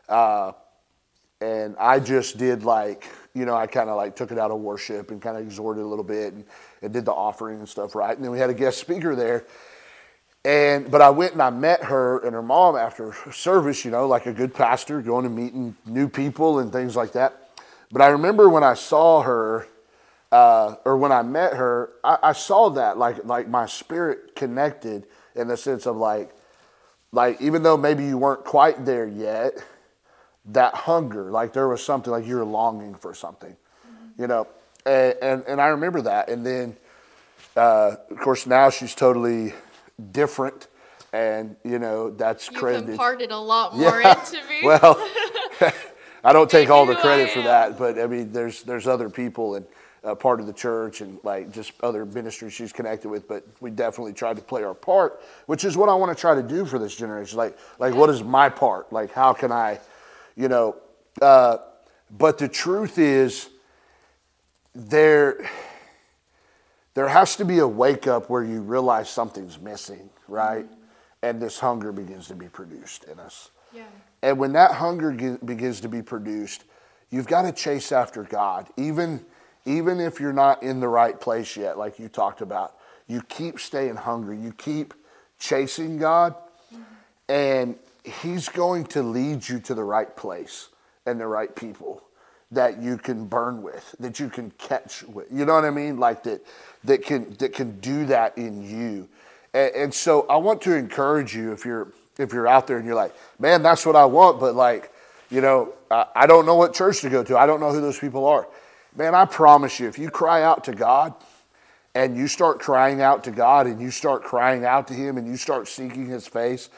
uh, 0.10 0.54
and 1.40 1.76
I 1.80 2.00
just 2.00 2.38
did 2.38 2.64
like, 2.64 3.06
you 3.34 3.46
know, 3.46 3.56
I 3.56 3.68
kind 3.68 3.90
of 3.90 3.96
like 3.96 4.16
took 4.16 4.32
it 4.32 4.40
out 4.40 4.52
of 4.52 4.60
worship 4.60 5.12
and 5.12 5.22
kind 5.22 5.38
of 5.38 5.44
exhorted 5.44 5.84
a 5.84 5.88
little 5.88 6.04
bit 6.04 6.34
and, 6.34 6.44
and 6.82 6.92
did 6.92 7.06
the 7.06 7.14
offering 7.14 7.60
and 7.60 7.70
stuff, 7.70 7.96
right? 7.96 8.16
And 8.16 8.24
then 8.24 8.32
we 8.32 8.40
had 8.40 8.50
a 8.50 8.54
guest 8.54 8.80
speaker 8.80 9.16
there. 9.16 9.46
And 10.44 10.90
but 10.90 11.02
I 11.02 11.12
went 11.12 11.34
and 11.34 11.42
I 11.42 11.52
met 11.52 11.84
her 11.84 12.18
and 12.26 12.34
her 12.34 12.42
mom 12.42 12.76
after 12.76 13.14
service, 13.32 13.86
you 13.86 13.92
know, 13.92 14.08
like 14.08 14.26
a 14.26 14.34
good 14.34 14.56
pastor, 14.56 15.00
going 15.02 15.28
and 15.28 15.36
meeting 15.36 15.76
new 15.86 16.10
people 16.10 16.60
and 16.60 16.72
things 16.72 16.96
like 16.96 17.12
that. 17.12 17.52
But 17.92 18.02
I 18.02 18.08
remember 18.08 18.50
when 18.50 18.64
I 18.64 18.74
saw 18.74 19.22
her, 19.22 19.68
uh, 20.32 20.76
or 20.86 20.98
when 20.98 21.12
I 21.12 21.22
met 21.24 21.54
her, 21.56 21.94
I, 22.04 22.18
I 22.24 22.32
saw 22.34 22.70
that 22.72 22.98
like 22.98 23.26
like 23.26 23.48
my 23.48 23.66
spirit 23.66 24.36
connected 24.36 25.06
in 25.36 25.48
the 25.48 25.58
sense 25.58 25.86
of 25.86 25.98
like, 25.98 26.34
like 27.12 27.42
even 27.42 27.64
though 27.64 27.78
maybe 27.78 28.06
you 28.06 28.18
weren't 28.18 28.46
quite 28.46 28.86
there 28.86 29.08
yet, 29.08 29.54
that 30.46 30.74
hunger, 30.74 31.32
like 31.32 31.54
there 31.54 31.68
was 31.68 31.84
something 31.84 32.12
like 32.12 32.26
you're 32.26 32.46
longing 32.46 32.96
for 32.96 33.14
something, 33.14 33.56
you 34.18 34.28
know, 34.28 34.48
and 34.86 35.16
and, 35.22 35.44
and 35.48 35.62
I 35.62 35.68
remember 35.68 36.02
that, 36.04 36.30
and 36.30 36.46
then 36.46 36.78
uh, 37.58 37.96
of 38.10 38.18
course 38.20 38.48
now 38.48 38.70
she's 38.70 38.96
totally 38.96 39.54
different, 40.12 40.68
and 41.12 41.58
you 41.66 41.78
know 41.78 42.10
that's 42.10 42.50
You've 42.50 42.60
credited. 42.60 42.90
imparted 42.92 43.32
a 43.32 43.38
lot 43.38 43.76
more 43.78 44.00
into 44.00 44.38
me. 44.50 44.62
Well, 44.64 44.96
I 46.24 46.32
don't 46.34 46.50
take 46.50 46.70
all 46.70 46.86
the 46.86 46.96
credit 46.96 47.32
for 47.32 47.42
that, 47.42 47.78
but 47.78 48.00
I 48.00 48.08
mean, 48.08 48.32
there's 48.32 48.64
there's 48.64 48.88
other 48.88 49.10
people 49.10 49.56
and 49.56 49.66
uh, 50.04 50.16
part 50.16 50.40
of 50.40 50.48
the 50.48 50.54
church 50.54 51.02
and 51.02 51.20
like 51.24 51.52
just 51.52 51.74
other 51.84 52.06
ministries 52.06 52.54
she's 52.54 52.74
connected 52.74 53.10
with. 53.10 53.28
But 53.28 53.46
we 53.60 53.70
definitely 53.72 54.14
tried 54.14 54.38
to 54.38 54.42
play 54.42 54.64
our 54.64 54.74
part, 54.74 55.22
which 55.46 55.64
is 55.64 55.78
what 55.78 55.90
I 55.90 55.96
want 55.96 56.16
to 56.16 56.20
try 56.20 56.34
to 56.36 56.44
do 56.44 56.66
for 56.66 56.80
this 56.80 56.96
generation. 56.96 57.38
Like 57.38 57.58
like 57.80 57.94
what 57.94 58.10
is 58.10 58.24
my 58.24 58.50
part? 58.50 58.92
Like 58.92 59.12
how 59.12 59.34
can 59.34 59.52
I, 59.52 59.80
you 60.36 60.48
know? 60.48 60.76
Uh, 61.22 61.58
but 62.18 62.38
the 62.38 62.48
truth 62.48 62.98
is, 62.98 63.50
there 64.74 65.50
there 66.94 67.08
has 67.08 67.36
to 67.38 67.46
be 67.46 67.60
a 67.60 67.68
wake 67.68 68.08
up 68.08 68.30
where 68.30 68.44
you 68.44 68.62
realize 68.62 69.10
something's 69.10 69.60
missing, 69.60 70.10
right? 70.28 70.66
And 71.24 71.42
this 71.42 71.60
hunger 71.60 71.92
begins 71.92 72.28
to 72.28 72.36
be 72.36 72.48
produced 72.48 73.04
in 73.06 73.20
us. 73.20 73.52
yeah. 73.74 73.84
And 74.24 74.38
when 74.38 74.54
that 74.54 74.72
hunger 74.74 75.14
ge- 75.14 75.44
begins 75.46 75.82
to 75.82 75.88
be 75.88 76.02
produced, 76.02 76.64
you've 77.12 77.28
got 77.28 77.44
to 77.44 77.52
chase 77.52 77.92
after 77.92 78.24
God, 78.24 78.68
even 78.78 79.26
even 79.66 80.00
if 80.00 80.20
you're 80.20 80.34
not 80.34 80.64
in 80.64 80.80
the 80.80 80.88
right 80.88 81.20
place 81.20 81.56
yet, 81.56 81.78
like 81.78 82.00
you 82.00 82.08
talked 82.08 82.42
about. 82.42 82.76
You 83.08 83.22
keep 83.24 83.60
staying 83.60 83.96
hungry. 83.96 84.38
You 84.38 84.54
keep 84.54 84.94
chasing 85.40 85.98
God, 85.98 86.36
and 87.28 87.76
He's 88.04 88.50
going 88.50 88.86
to 88.88 89.04
lead 89.04 89.48
you 89.48 89.60
to 89.62 89.74
the 89.76 89.84
right 89.84 90.16
place 90.16 90.70
and 91.06 91.20
the 91.20 91.28
right 91.28 91.56
people 91.56 92.02
that 92.52 92.82
you 92.82 92.98
can 92.98 93.26
burn 93.26 93.62
with, 93.62 93.96
that 94.00 94.20
you 94.20 94.30
can 94.30 94.52
catch 94.58 95.04
with. 95.04 95.28
You 95.32 95.46
know 95.46 95.54
what 95.54 95.66
I 95.66 95.70
mean? 95.70 95.98
Like 95.98 96.24
that 96.24 96.42
that 96.84 97.04
can 97.04 97.36
that 97.40 97.54
can 97.54 97.80
do 97.80 98.06
that 98.06 98.38
in 98.38 98.64
you. 98.64 99.08
And, 99.54 99.76
and 99.76 99.94
so 99.94 100.26
I 100.30 100.38
want 100.38 100.62
to 100.64 100.76
encourage 100.76 101.36
you 101.36 101.52
if 101.52 101.66
you're 101.66 101.90
if 102.18 102.34
you're 102.34 102.48
out 102.48 102.68
there 102.68 102.78
and 102.78 102.86
you're 102.86 102.96
like, 102.96 103.14
man, 103.40 103.64
that's 103.64 103.86
what 103.86 103.96
I 103.96 104.06
want, 104.06 104.40
but 104.40 104.56
like, 104.56 104.92
you 105.30 105.42
know, 105.42 105.74
I, 105.90 106.06
I 106.16 106.28
don't 106.28 106.46
know 106.46 106.56
what 106.56 106.74
church 106.74 107.02
to 107.02 107.10
go 107.10 107.24
to. 107.24 107.38
I 107.38 107.46
don't 107.46 107.60
know 107.60 107.72
who 107.72 107.82
those 107.82 108.00
people 108.00 108.26
are. 108.26 108.48
Man, 108.96 109.16
I 109.16 109.26
promise 109.26 109.80
you, 109.80 109.88
if 109.88 109.98
you 109.98 110.10
cry 110.10 110.44
out 110.44 110.66
to 110.66 110.74
God 110.74 111.14
and 111.96 112.18
you 112.18 112.28
start 112.28 112.60
crying 112.60 113.02
out 113.02 113.24
to 113.24 113.32
God 113.32 113.68
and 113.68 113.82
you 113.82 113.92
start 113.92 114.24
crying 114.24 114.66
out 114.66 114.88
to 114.90 114.94
Him 114.94 115.18
and 115.18 115.28
you 115.28 115.38
start 115.38 115.68
seeking 115.68 116.08
His 116.08 116.28
face 116.28 116.70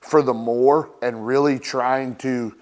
for 0.00 0.22
the 0.22 0.34
more 0.34 0.90
and 1.02 1.26
really 1.26 1.58
trying 1.58 2.16
to 2.16 2.54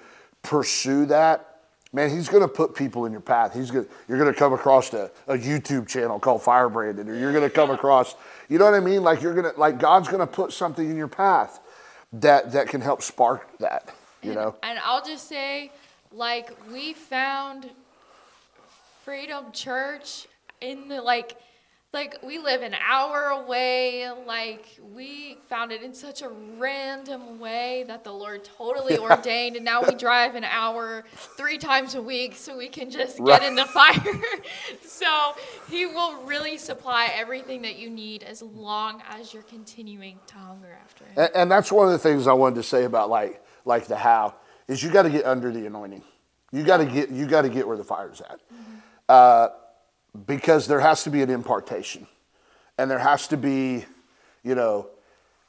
pursue 0.42 1.06
that, 1.06 1.60
man, 1.92 2.10
He's 2.10 2.28
going 2.28 2.42
to 2.42 2.48
put 2.48 2.74
people 2.74 3.06
in 3.06 3.12
your 3.12 3.20
path. 3.20 3.54
He's 3.54 3.70
going 3.70 3.84
to, 3.84 3.90
you're 4.08 4.18
going 4.18 4.32
to 4.32 4.38
come 4.38 4.52
across 4.52 4.92
a, 4.92 5.10
a 5.28 5.36
YouTube 5.36 5.86
channel 5.86 6.18
called 6.18 6.42
Firebranded, 6.42 7.08
or 7.08 7.14
you're 7.14 7.32
going 7.32 7.48
to 7.48 7.54
come 7.54 7.70
across, 7.70 8.16
you 8.48 8.58
know 8.58 8.64
what 8.64 8.74
I 8.74 8.80
mean? 8.80 9.02
Like 9.02 9.22
you're 9.22 9.34
going 9.34 9.52
to, 9.52 9.58
like 9.58 9.78
God's 9.78 10.08
going 10.08 10.20
to 10.20 10.26
put 10.26 10.52
something 10.52 10.88
in 10.88 10.96
your 10.96 11.08
path 11.08 11.60
that 12.12 12.52
that 12.52 12.68
can 12.68 12.80
help 12.80 13.02
spark 13.02 13.58
that. 13.58 13.94
You 14.22 14.30
and, 14.30 14.40
know, 14.40 14.54
And 14.62 14.78
I'll 14.84 15.04
just 15.04 15.28
say, 15.28 15.70
like, 16.12 16.50
we 16.72 16.92
found 16.94 17.70
Freedom 19.06 19.52
Church 19.52 20.26
in 20.60 20.88
the 20.88 21.00
like 21.00 21.36
like 21.92 22.16
we 22.24 22.38
live 22.38 22.62
an 22.62 22.74
hour 22.74 23.26
away 23.26 24.10
like 24.26 24.66
we 24.92 25.38
found 25.48 25.70
it 25.70 25.80
in 25.80 25.94
such 25.94 26.22
a 26.22 26.28
random 26.58 27.38
way 27.38 27.84
that 27.86 28.02
the 28.02 28.10
lord 28.10 28.42
totally 28.44 28.98
ordained 29.08 29.54
and 29.54 29.64
now 29.64 29.80
we 29.80 29.94
drive 29.94 30.34
an 30.34 30.42
hour 30.42 31.04
three 31.36 31.56
times 31.56 31.94
a 31.94 32.02
week 32.02 32.34
so 32.34 32.56
we 32.58 32.66
can 32.68 32.90
just 32.90 33.20
Right. 33.20 33.40
get 33.40 33.48
in 33.48 33.54
the 33.54 33.64
fire. 33.66 33.94
So 34.82 35.34
he 35.70 35.86
will 35.86 36.16
really 36.24 36.58
supply 36.58 37.08
everything 37.14 37.62
that 37.62 37.76
you 37.78 37.88
need 37.90 38.24
as 38.24 38.42
long 38.42 39.02
as 39.08 39.32
you're 39.32 39.44
continuing 39.44 40.18
to 40.26 40.34
hunger 40.34 40.76
after 40.82 41.04
him. 41.04 41.12
And, 41.16 41.30
and 41.36 41.50
that's 41.50 41.70
one 41.70 41.86
of 41.86 41.92
the 41.92 41.98
things 41.98 42.26
I 42.26 42.32
wanted 42.32 42.56
to 42.56 42.62
say 42.64 42.84
about 42.84 43.08
like 43.08 43.40
like 43.64 43.86
the 43.86 43.96
how 43.96 44.34
is 44.66 44.82
you 44.82 44.90
got 44.90 45.02
to 45.02 45.10
get 45.10 45.24
under 45.26 45.52
the 45.52 45.64
anointing. 45.66 46.02
You 46.50 46.64
got 46.64 46.78
to 46.78 46.86
get 46.86 47.10
you 47.10 47.26
got 47.26 47.42
to 47.42 47.48
get 47.50 47.68
where 47.68 47.76
the 47.76 47.84
fire's 47.84 48.20
at, 48.22 48.40
mm-hmm. 48.52 48.75
Uh, 49.08 49.48
because 50.26 50.66
there 50.66 50.80
has 50.80 51.04
to 51.04 51.10
be 51.10 51.22
an 51.22 51.30
impartation, 51.30 52.06
and 52.78 52.90
there 52.90 52.98
has 52.98 53.28
to 53.28 53.36
be, 53.36 53.84
you 54.42 54.54
know, 54.54 54.88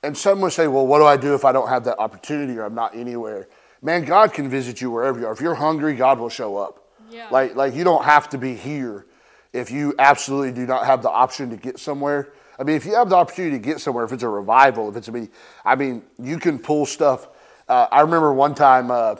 and 0.03 0.17
some 0.17 0.41
would 0.41 0.53
say, 0.53 0.67
well, 0.67 0.85
what 0.85 0.99
do 0.99 1.05
I 1.05 1.17
do 1.17 1.33
if 1.33 1.43
I 1.43 1.51
don't 1.51 1.69
have 1.69 1.83
that 1.85 1.99
opportunity 1.99 2.57
or 2.57 2.63
I'm 2.63 2.75
not 2.75 2.95
anywhere? 2.95 3.47
Man, 3.81 4.05
God 4.05 4.33
can 4.33 4.49
visit 4.49 4.81
you 4.81 4.91
wherever 4.91 5.19
you 5.19 5.27
are. 5.27 5.33
If 5.33 5.41
you're 5.41 5.55
hungry, 5.55 5.95
God 5.95 6.19
will 6.19 6.29
show 6.29 6.57
up. 6.57 6.83
Yeah. 7.09 7.27
Like 7.31 7.55
like 7.55 7.73
you 7.73 7.83
don't 7.83 8.03
have 8.03 8.29
to 8.29 8.37
be 8.37 8.53
here 8.53 9.05
if 9.53 9.71
you 9.71 9.95
absolutely 9.97 10.51
do 10.51 10.65
not 10.65 10.85
have 10.85 11.01
the 11.01 11.09
option 11.09 11.49
to 11.49 11.57
get 11.57 11.79
somewhere. 11.79 12.29
I 12.59 12.63
mean, 12.63 12.75
if 12.75 12.85
you 12.85 12.95
have 12.95 13.09
the 13.09 13.15
opportunity 13.15 13.57
to 13.57 13.63
get 13.63 13.79
somewhere, 13.79 14.03
if 14.03 14.11
it's 14.11 14.23
a 14.23 14.29
revival, 14.29 14.89
if 14.89 14.95
it's 14.95 15.07
a 15.07 15.11
meeting, 15.11 15.29
I 15.63 15.75
mean, 15.75 16.03
you 16.19 16.39
can 16.39 16.59
pull 16.59 16.85
stuff. 16.85 17.27
Uh, 17.67 17.87
I 17.91 18.01
remember 18.01 18.33
one 18.33 18.55
time 18.55 18.91
uh, 18.91 19.15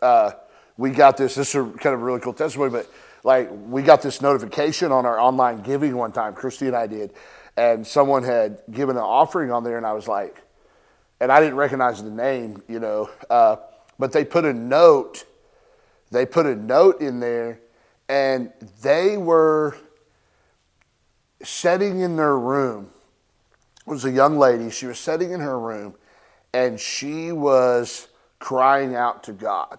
uh, 0.00 0.32
we 0.76 0.90
got 0.90 1.16
this. 1.16 1.34
This 1.34 1.50
is 1.50 1.54
a 1.56 1.64
kind 1.64 1.94
of 1.94 2.00
a 2.00 2.04
really 2.04 2.20
cool 2.20 2.32
testimony, 2.32 2.70
but 2.70 2.90
like 3.24 3.50
we 3.66 3.82
got 3.82 4.02
this 4.02 4.22
notification 4.22 4.92
on 4.92 5.06
our 5.06 5.18
online 5.20 5.62
giving 5.62 5.96
one 5.96 6.12
time. 6.12 6.34
Christy 6.34 6.66
and 6.66 6.76
I 6.76 6.86
did, 6.86 7.12
and 7.56 7.86
someone 7.86 8.22
had 8.24 8.62
given 8.70 8.96
an 8.96 9.02
offering 9.02 9.50
on 9.52 9.64
there, 9.64 9.76
and 9.76 9.86
I 9.86 9.92
was 9.92 10.08
like, 10.08 10.42
and 11.20 11.32
I 11.32 11.40
didn't 11.40 11.56
recognize 11.56 12.02
the 12.02 12.10
name, 12.10 12.62
you 12.68 12.80
know, 12.80 13.10
uh, 13.30 13.56
but 13.98 14.12
they 14.12 14.24
put 14.24 14.44
a 14.44 14.52
note. 14.52 15.24
They 16.10 16.26
put 16.26 16.46
a 16.46 16.54
note 16.56 17.00
in 17.00 17.20
there, 17.20 17.60
and 18.08 18.52
they 18.82 19.16
were 19.18 19.76
sitting 21.42 22.00
in 22.00 22.16
their 22.16 22.38
room. 22.38 22.90
It 23.86 23.90
was 23.90 24.04
a 24.04 24.10
young 24.10 24.38
lady. 24.38 24.70
She 24.70 24.86
was 24.86 24.98
sitting 24.98 25.32
in 25.32 25.40
her 25.40 25.58
room, 25.58 25.94
and 26.54 26.78
she 26.80 27.32
was 27.32 28.08
crying 28.38 28.94
out 28.94 29.24
to 29.24 29.32
God. 29.32 29.78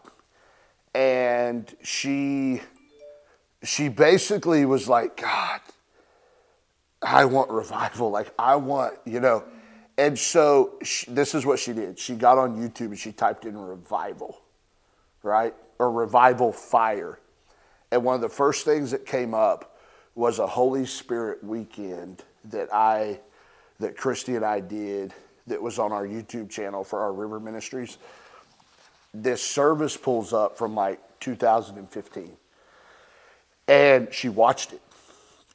and 0.94 1.74
she 1.84 2.62
she 3.64 3.90
basically 3.90 4.66
was 4.66 4.88
like, 4.88 5.18
God, 5.18 5.60
I 7.02 7.26
want 7.26 7.50
revival. 7.50 8.12
Like 8.12 8.34
I 8.38 8.56
want, 8.56 8.96
you 9.06 9.20
know. 9.20 9.44
And 9.98 10.18
so 10.18 10.76
she, 10.82 11.12
this 11.12 11.36
is 11.36 11.46
what 11.46 11.60
she 11.60 11.74
did. 11.74 12.00
She 12.00 12.16
got 12.16 12.38
on 12.38 12.58
YouTube 12.58 12.88
and 12.88 12.98
she 12.98 13.12
typed 13.12 13.46
in 13.46 13.58
revival, 13.58 14.40
right? 15.24 15.54
Or 15.78 15.92
revival 15.92 16.54
fire. 16.54 17.20
And 17.92 18.04
one 18.04 18.16
of 18.16 18.22
the 18.22 18.30
first 18.30 18.64
things 18.64 18.92
that 18.92 19.06
came 19.06 19.34
up 19.34 19.78
was 20.16 20.40
a 20.40 20.48
Holy 20.48 20.86
Spirit 20.86 21.44
weekend 21.44 22.24
that 22.46 22.74
I, 22.74 23.20
that 23.80 23.98
Christy 23.98 24.36
and 24.36 24.46
I 24.46 24.62
did 24.62 25.14
that 25.48 25.62
was 25.62 25.80
on 25.80 25.92
our 25.92 26.06
YouTube 26.06 26.50
channel 26.50 26.84
for 26.84 27.02
our 27.02 27.12
River 27.12 27.40
Ministries. 27.40 27.98
This 29.14 29.44
service 29.44 29.98
pulls 29.98 30.32
up 30.32 30.58
from 30.58 30.76
like 30.76 31.00
2015. 31.20 32.38
And 33.70 34.14
she 34.14 34.30
watched 34.30 34.74
it. 34.74 34.82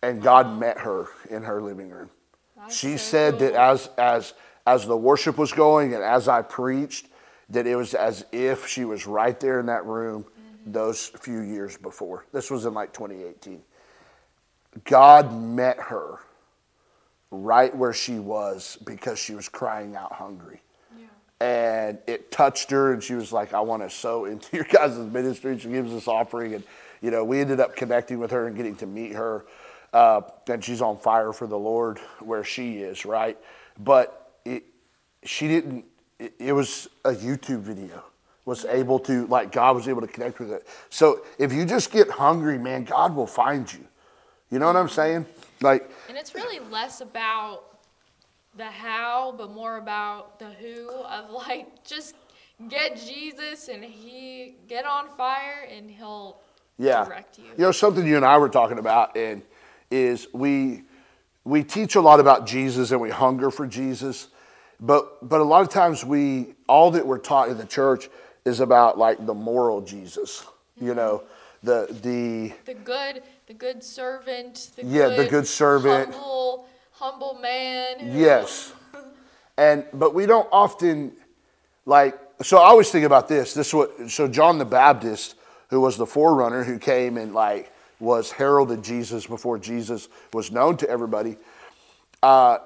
And 0.02 0.23
God 0.23 0.59
met 0.59 0.78
her 0.78 1.09
in 1.30 1.42
her 1.42 1.61
living 1.61 1.90
room. 1.90 2.11
That's 2.56 2.76
she 2.76 2.92
so 2.92 2.97
said 2.97 3.38
that 3.40 3.54
as 3.54 3.88
as 3.99 4.35
as 4.66 4.87
the 4.87 4.97
worship 4.97 5.37
was 5.37 5.52
going 5.52 5.94
and 5.94 6.02
as 6.02 6.28
I 6.28 6.42
preached, 6.42 7.09
that 7.50 7.66
it 7.66 7.76
was 7.76 7.94
as 7.94 8.25
if 8.33 8.66
she 8.66 8.85
was 8.85 9.06
right 9.06 9.38
there 9.38 9.61
in 9.61 9.66
that 9.66 9.85
room 9.85 10.25
mm-hmm. 10.25 10.73
those 10.73 11.09
few 11.09 11.40
years 11.40 11.76
before. 11.76 12.25
This 12.33 12.50
was 12.50 12.64
in 12.64 12.75
like 12.75 12.92
2018. 12.92 13.62
God 14.85 15.33
met 15.33 15.78
her 15.78 16.18
right 17.30 17.75
where 17.75 17.92
she 17.92 18.18
was 18.18 18.78
because 18.85 19.18
she 19.18 19.35
was 19.35 19.49
crying 19.49 19.97
out 19.97 20.12
hungry. 20.12 20.61
And 21.40 21.99
it 22.06 22.30
touched 22.30 22.71
her, 22.71 22.92
and 22.92 23.02
she 23.02 23.14
was 23.14 23.33
like, 23.33 23.52
I 23.52 23.61
want 23.61 23.83
to 23.83 23.90
sow 23.90 24.25
into 24.25 24.49
your 24.56 24.64
guys' 24.64 24.97
ministry. 24.97 25.59
She 25.59 25.68
gives 25.68 25.92
this 25.92 26.09
offering. 26.09 26.54
And, 26.54 26.64
you 27.04 27.11
know, 27.11 27.23
we 27.23 27.38
ended 27.38 27.61
up 27.61 27.76
connecting 27.76 28.18
with 28.18 28.30
her 28.30 28.46
and 28.46 28.56
getting 28.56 28.76
to 28.76 28.87
meet 28.87 29.12
her. 29.12 29.44
Uh, 29.92 30.23
and 30.49 30.64
she's 30.64 30.80
on 30.80 30.96
fire 30.96 31.34
for 31.34 31.46
the 31.46 31.58
Lord 31.58 31.99
where 32.20 32.42
she 32.42 32.78
is, 32.78 33.04
right? 33.04 33.37
But 33.78 34.32
it, 34.46 34.64
she 35.23 35.46
didn't, 35.46 35.84
it, 36.18 36.32
it 36.38 36.52
was 36.54 36.88
a 37.04 37.11
YouTube 37.11 37.61
video, 37.61 38.02
was 38.46 38.64
able 38.64 38.99
to, 39.00 39.26
like, 39.26 39.52
God 39.52 39.76
was 39.76 39.87
able 39.87 40.00
to 40.00 40.06
connect 40.06 40.40
with 40.40 40.50
it. 40.50 40.66
So 40.88 41.20
if 41.38 41.52
you 41.52 41.66
just 41.66 41.92
get 41.92 42.08
hungry, 42.08 42.58
man, 42.58 42.84
God 42.84 43.14
will 43.14 43.26
find 43.26 43.70
you. 43.70 43.87
You 44.50 44.58
know 44.58 44.66
what 44.66 44.76
I'm 44.76 44.88
saying? 44.88 45.26
Like, 45.61 45.90
And 46.08 46.16
it's 46.16 46.34
really 46.34 46.61
less 46.70 47.02
about 47.02 47.64
the 48.56 48.64
how, 48.64 49.34
but 49.37 49.50
more 49.50 49.76
about 49.76 50.38
the 50.38 50.49
who 50.52 50.88
of 50.88 51.30
like 51.30 51.84
just 51.84 52.14
get 52.70 52.96
Jesus 52.96 53.68
and 53.68 53.84
he 53.84 54.54
get 54.68 54.87
on 54.87 55.08
fire 55.18 55.68
and 55.70 55.90
he'll 55.90 56.40
yeah. 56.78 57.04
direct 57.04 57.38
you. 57.38 57.45
You 57.45 57.64
know, 57.64 57.73
something 57.73 58.07
you 58.07 58.16
and 58.16 58.25
I 58.25 58.38
were 58.38 58.49
talking 58.49 58.78
about 58.78 59.16
and 59.16 59.43
is 59.90 60.26
we 60.33 60.83
we 61.45 61.62
teach 61.62 61.95
a 61.95 62.00
lot 62.00 62.21
about 62.21 62.47
Jesus 62.47 62.90
and 62.90 63.00
we 63.00 63.11
hunger 63.11 63.50
for 63.50 63.66
Jesus, 63.66 64.28
but 64.81 65.28
but 65.28 65.40
a 65.40 65.45
lot 65.45 65.62
of 65.62 65.69
times 65.69 66.04
we 66.04 66.54
all 66.69 66.90
that 66.93 67.07
we're 67.07 67.19
taught 67.19 67.49
in 67.49 67.59
the 67.59 67.66
church 67.66 68.09
is 68.45 68.61
about 68.61 68.99
like 68.99 69.25
the 69.25 69.35
moral 69.35 69.81
Jesus. 69.81 70.47
You 70.76 70.88
mm-hmm. 70.88 70.97
know, 70.97 71.23
the 71.62 71.88
the 72.02 72.52
The 72.64 72.75
good, 72.75 73.23
the 73.47 73.54
good 73.54 73.83
servant, 73.83 74.71
the 74.76 74.85
Yeah, 74.85 75.09
good, 75.09 75.19
the 75.19 75.31
good 75.31 75.47
servant. 75.47 76.12
humble, 76.12 76.66
humble 76.93 77.38
man. 77.40 77.97
Yes. 78.16 78.73
And 79.57 79.85
but 79.93 80.14
we 80.14 80.26
don't 80.26 80.49
often 80.50 81.12
like 81.87 82.19
so 82.43 82.59
I 82.59 82.64
always 82.64 82.90
think 82.90 83.04
about 83.04 83.28
this. 83.28 83.54
This 83.54 83.69
is 83.69 83.75
what 83.75 84.11
so 84.11 84.26
John 84.26 84.59
the 84.59 84.64
Baptist, 84.64 85.37
who 85.71 85.80
was 85.80 85.97
the 85.97 86.06
forerunner 86.06 86.64
who 86.64 86.78
came 86.78 87.16
and 87.16 87.35
like 87.35 87.73
was 88.00 88.30
heralded 88.30 88.82
Jesus 88.82 89.26
before 89.26 89.58
Jesus 89.58 90.08
was 90.32 90.50
known 90.50 90.76
to 90.78 90.89
everybody. 90.89 91.36
Uh, 92.23 92.58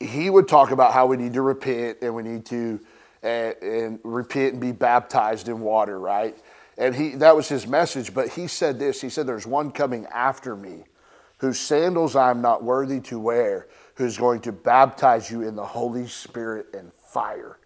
he 0.00 0.30
would 0.30 0.48
talk 0.48 0.70
about 0.70 0.92
how 0.92 1.06
we 1.06 1.16
need 1.16 1.34
to 1.34 1.42
repent 1.42 1.98
and 2.02 2.14
we 2.14 2.22
need 2.22 2.46
to 2.46 2.80
and, 3.22 3.54
and 3.62 4.00
repent 4.04 4.52
and 4.52 4.60
be 4.60 4.72
baptized 4.72 5.48
in 5.48 5.60
water, 5.60 5.98
right? 5.98 6.36
And 6.76 6.94
he 6.94 7.10
that 7.16 7.34
was 7.34 7.48
his 7.48 7.66
message. 7.66 8.14
But 8.14 8.30
he 8.30 8.46
said 8.46 8.78
this. 8.78 9.00
He 9.00 9.08
said, 9.08 9.26
"There's 9.26 9.46
one 9.46 9.72
coming 9.72 10.06
after 10.06 10.54
me, 10.54 10.84
whose 11.38 11.58
sandals 11.58 12.14
I 12.14 12.30
am 12.30 12.40
not 12.40 12.62
worthy 12.62 13.00
to 13.02 13.18
wear, 13.18 13.66
who's 13.96 14.16
going 14.16 14.40
to 14.42 14.52
baptize 14.52 15.30
you 15.30 15.42
in 15.42 15.56
the 15.56 15.64
Holy 15.64 16.06
Spirit 16.06 16.66
and 16.74 16.92
fire." 16.92 17.58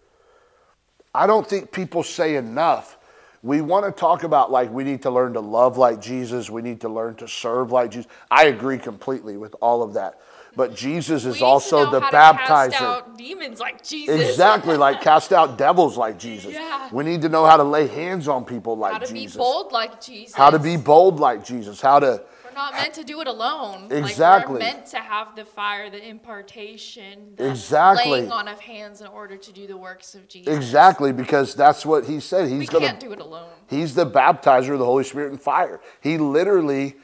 I 1.13 1.27
don't 1.27 1.47
think 1.47 1.71
people 1.71 2.01
say 2.01 2.35
enough. 2.35 2.97
We 3.43 3.59
want 3.59 3.85
to 3.85 3.91
talk 3.91 4.23
about 4.23 4.51
like 4.51 4.71
we 4.71 4.85
need 4.85 5.01
to 5.01 5.11
learn 5.11 5.33
to 5.33 5.41
love 5.41 5.77
like 5.77 6.01
Jesus, 6.01 6.49
we 6.49 6.61
need 6.61 6.81
to 6.81 6.89
learn 6.89 7.15
to 7.15 7.27
serve 7.27 7.71
like 7.71 7.91
Jesus. 7.91 8.09
I 8.31 8.45
agree 8.45 8.77
completely 8.77 9.35
with 9.37 9.53
all 9.61 9.83
of 9.83 9.93
that. 9.93 10.19
But 10.55 10.75
Jesus 10.75 11.25
is 11.25 11.41
also 11.41 11.89
the 11.89 11.99
baptizer. 11.99 12.71
Cast 12.71 12.81
out 12.81 13.17
demons 13.17 13.59
like 13.59 13.83
Jesus. 13.83 14.29
Exactly, 14.29 14.77
like 14.77 15.01
cast 15.01 15.33
out 15.33 15.57
devils 15.57 15.97
like 15.97 16.17
Jesus. 16.17 16.53
Yeah. 16.53 16.89
We 16.91 17.03
need 17.03 17.21
to 17.23 17.29
know 17.29 17.45
how 17.45 17.57
to 17.57 17.63
lay 17.63 17.87
hands 17.87 18.27
on 18.27 18.45
people 18.45 18.77
like 18.77 18.93
Jesus. 18.93 19.09
How 19.09 19.13
to 19.13 19.19
Jesus. 19.19 19.35
be 19.35 19.37
bold 19.37 19.71
like 19.71 20.01
Jesus. 20.01 20.35
How 20.35 20.49
to 20.49 20.59
be 20.59 20.77
bold 20.77 21.19
like 21.19 21.43
Jesus. 21.43 21.81
How 21.81 21.99
to 21.99 22.21
We're 22.53 22.61
not 22.61 22.73
meant 22.73 22.93
to 22.95 23.03
do 23.03 23.19
it 23.21 23.27
alone. 23.27 23.91
Exactly. 23.91 24.53
Like 24.55 24.61
we're 24.61 24.75
meant 24.75 24.85
to 24.87 24.97
have 24.97 25.35
the 25.35 25.43
fire, 25.43 25.89
the 25.89 26.07
impartation, 26.07 27.33
the 27.35 27.49
Exactly. 27.49 28.11
laying 28.11 28.31
on 28.31 28.47
of 28.47 28.59
hands 28.59 29.01
in 29.01 29.07
order 29.07 29.37
to 29.37 29.51
do 29.51 29.65
the 29.65 29.75
works 29.77 30.13
of 30.13 30.27
Jesus. 30.27 30.53
exactly 30.53 31.11
because 31.11 31.55
that's 31.55 31.85
what 31.85 32.05
he 32.05 32.19
said. 32.19 32.47
He's 32.49 32.59
We 32.59 32.67
gonna 32.67 32.85
can't 32.85 32.99
do 32.99 33.11
it 33.11 33.19
alone. 33.19 33.49
He's 33.67 33.95
the 33.95 34.05
baptizer 34.05 34.73
of 34.73 34.79
the 34.79 34.85
Holy 34.85 35.03
Spirit 35.03 35.31
and 35.31 35.41
fire. 35.41 35.81
He 36.01 36.17
literally 36.17 36.95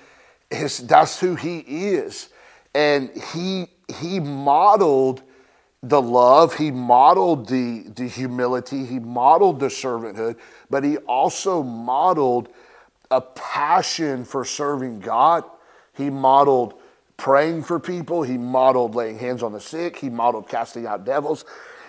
is 0.52 0.78
that's 0.80 1.20
who 1.20 1.36
he 1.36 1.60
is. 1.60 2.30
And 2.76 3.10
he 3.34 3.70
he 4.00 4.20
modeled 4.20 5.24
the 5.82 6.02
love, 6.02 6.56
he 6.56 6.70
modeled 6.70 7.48
the 7.48 7.86
the 7.96 8.08
humility, 8.08 8.86
he 8.86 9.00
modeled 9.00 9.60
the 9.60 9.68
servanthood, 9.68 10.36
but 10.70 10.84
he 10.84 10.98
also 10.98 11.64
modeled 11.64 12.50
a 13.12 13.22
passion 13.22 14.26
for 14.26 14.46
serving 14.46 15.00
God. 15.00 15.44
He 15.94 16.10
modeled 16.10 16.76
praying 17.18 17.64
for 17.64 17.80
people, 17.80 18.24
he 18.24 18.38
modeled 18.38 18.96
laying 18.96 19.20
hands 19.20 19.44
on 19.44 19.52
the 19.52 19.60
sick, 19.60 19.98
he 19.98 20.10
modeled 20.10 20.48
casting 20.48 20.86
out 20.86 21.06
devils. 21.06 21.46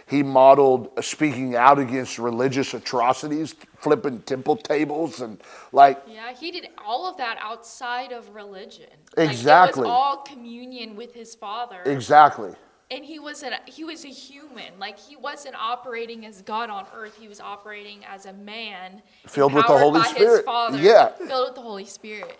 He 0.06 0.24
modeled 0.24 0.90
speaking 1.04 1.54
out 1.54 1.78
against 1.78 2.18
religious 2.18 2.74
atrocities, 2.74 3.54
flipping 3.78 4.22
temple 4.22 4.56
tables, 4.56 5.20
and 5.20 5.40
like, 5.70 6.02
Yeah, 6.04 6.32
he 6.32 6.50
did 6.50 6.70
all 6.84 7.08
of 7.08 7.16
that 7.18 7.38
outside 7.40 8.10
of 8.10 8.34
religion. 8.34 8.90
Exactly. 9.16 9.84
Like, 9.84 9.92
all 9.92 10.16
communion 10.16 10.96
with 10.96 11.14
his 11.14 11.36
father. 11.36 11.82
exactly. 11.86 12.54
And 12.90 13.04
he 13.04 13.18
was 13.18 13.42
an 13.42 13.52
he 13.66 13.84
was 13.84 14.04
a 14.04 14.08
human. 14.08 14.78
Like 14.78 14.98
he 14.98 15.16
wasn't 15.16 15.54
operating 15.54 16.26
as 16.26 16.42
God 16.42 16.70
on 16.70 16.86
earth. 16.94 17.16
He 17.20 17.28
was 17.28 17.40
operating 17.40 18.04
as 18.04 18.26
a 18.26 18.32
man 18.32 19.02
Filled 19.26 19.52
with 19.54 19.66
the 19.66 19.78
Holy 19.78 20.00
by 20.00 20.06
Spirit. 20.06 20.36
His 20.38 20.44
father, 20.44 20.78
Yeah. 20.78 21.08
filled 21.08 21.48
with 21.48 21.54
the 21.54 21.62
Holy 21.62 21.84
Spirit. 21.84 22.38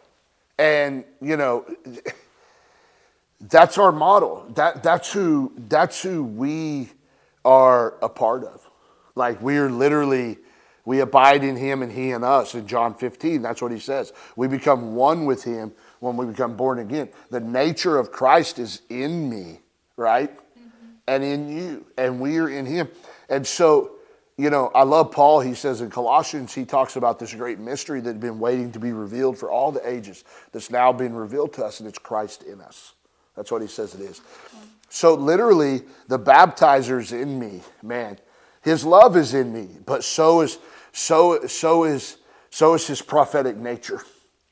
And, 0.59 1.05
you 1.23 1.39
know, 1.39 1.65
that's 3.41 3.79
our 3.79 3.93
model. 3.93 4.45
That, 4.57 4.83
that's, 4.83 5.11
who, 5.11 5.53
that's 5.57 6.03
who 6.03 6.23
we 6.23 6.91
are 7.47 7.95
a 8.03 8.11
part 8.11 8.45
of. 8.45 8.69
Like, 9.15 9.41
we're 9.41 9.71
literally, 9.71 10.37
we 10.85 11.01
abide 11.01 11.45
in 11.45 11.57
him 11.57 11.81
and 11.83 11.91
he 11.91 12.11
in 12.11 12.23
us. 12.25 12.55
In 12.55 12.67
John 12.67 12.95
15, 12.95 13.41
that's 13.41 13.63
what 13.63 13.73
he 13.73 13.79
says. 13.79 14.13
We 14.37 14.49
become 14.49 14.95
one 14.95 15.25
with 15.25 15.43
him 15.45 15.73
when 16.01 16.17
we 16.19 16.27
become 16.27 16.57
born 16.59 16.79
again. 16.81 17.09
The 17.31 17.41
nature 17.41 17.97
of 17.99 18.13
Christ 18.13 18.59
is 18.59 18.83
in 18.91 19.31
me, 19.31 19.61
right? 20.01 20.31
And 21.07 21.23
in 21.23 21.49
you. 21.49 21.87
And 21.99 22.21
we 22.21 22.39
are 22.39 22.49
in 22.49 22.65
him. 22.67 22.89
And 23.29 23.47
so, 23.47 23.93
you 24.37 24.49
know, 24.49 24.71
I 24.75 24.83
love 24.85 25.13
Paul. 25.13 25.41
He 25.41 25.55
says 25.55 25.83
in 25.83 25.91
Colossians, 25.91 26.55
he 26.55 26.65
talks 26.65 26.97
about 26.97 27.19
this 27.19 27.35
great 27.35 27.59
mystery 27.59 28.01
that 28.01 28.09
had 28.09 28.21
been 28.21 28.41
waiting 28.41 28.73
to 28.73 28.79
be 28.81 28.93
revealed 28.93 29.39
for 29.39 29.51
all 29.51 29.71
the 29.71 29.87
ages, 29.89 30.25
that's 30.53 30.71
now 30.71 30.93
been 30.93 31.15
revealed 31.15 31.53
to 31.55 31.65
us, 31.65 31.81
and 31.81 31.89
it's 31.89 31.99
Christ 31.99 32.43
in 32.45 32.61
us. 32.61 32.95
That's 33.37 33.53
what 33.53 33.61
he 33.63 33.69
says 33.69 33.95
it 33.95 34.01
is. 34.01 34.23
So, 34.89 35.15
literally, 35.15 35.83
the 36.09 36.19
baptizer's 36.19 37.13
in 37.13 37.39
me, 37.39 37.61
man. 37.83 38.19
His 38.63 38.85
love 38.85 39.17
is 39.17 39.35
in 39.35 39.53
me, 39.53 39.69
but 39.87 40.03
so 40.05 40.41
is 40.41 40.59
so 40.93 41.47
so 41.47 41.85
is 41.85 42.17
so 42.51 42.75
is 42.75 42.87
his 42.87 43.01
prophetic 43.01 43.57
nature, 43.57 44.03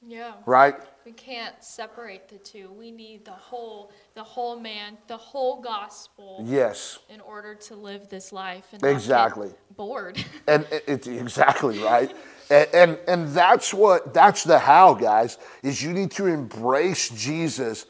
Yeah. 0.07 0.33
right? 0.47 0.77
We 1.09 1.15
can't 1.15 1.55
separate 1.65 2.29
the 2.29 2.37
two. 2.37 2.71
We 2.71 2.91
need 2.91 3.25
the 3.25 3.31
whole 3.31 3.91
the 4.15 4.23
whole 4.23 4.61
man, 4.61 4.99
the 5.07 5.17
whole 5.17 5.63
gospel 5.63 6.45
Yes. 6.47 6.99
in 7.09 7.23
order 7.23 7.55
to 7.55 7.77
live 7.77 8.11
this 8.11 8.31
life 8.31 8.67
and 8.75 8.85
Exactly. 8.85 9.49
bored. 9.75 10.23
and 10.47 10.67
it- 10.71 10.85
it's 10.87 11.07
exactly 11.07 11.79
right 11.83 12.15
and, 12.51 12.69
and 12.75 12.99
and 13.09 13.29
that's 13.29 13.73
what 13.73 14.13
that's 14.13 14.45
the 14.45 14.59
how 14.59 14.93
guys 14.93 15.39
is 15.63 15.83
you 15.83 15.95
need 15.95 16.11
to 16.11 16.27
embrace 16.27 17.09
jesus 17.09 17.87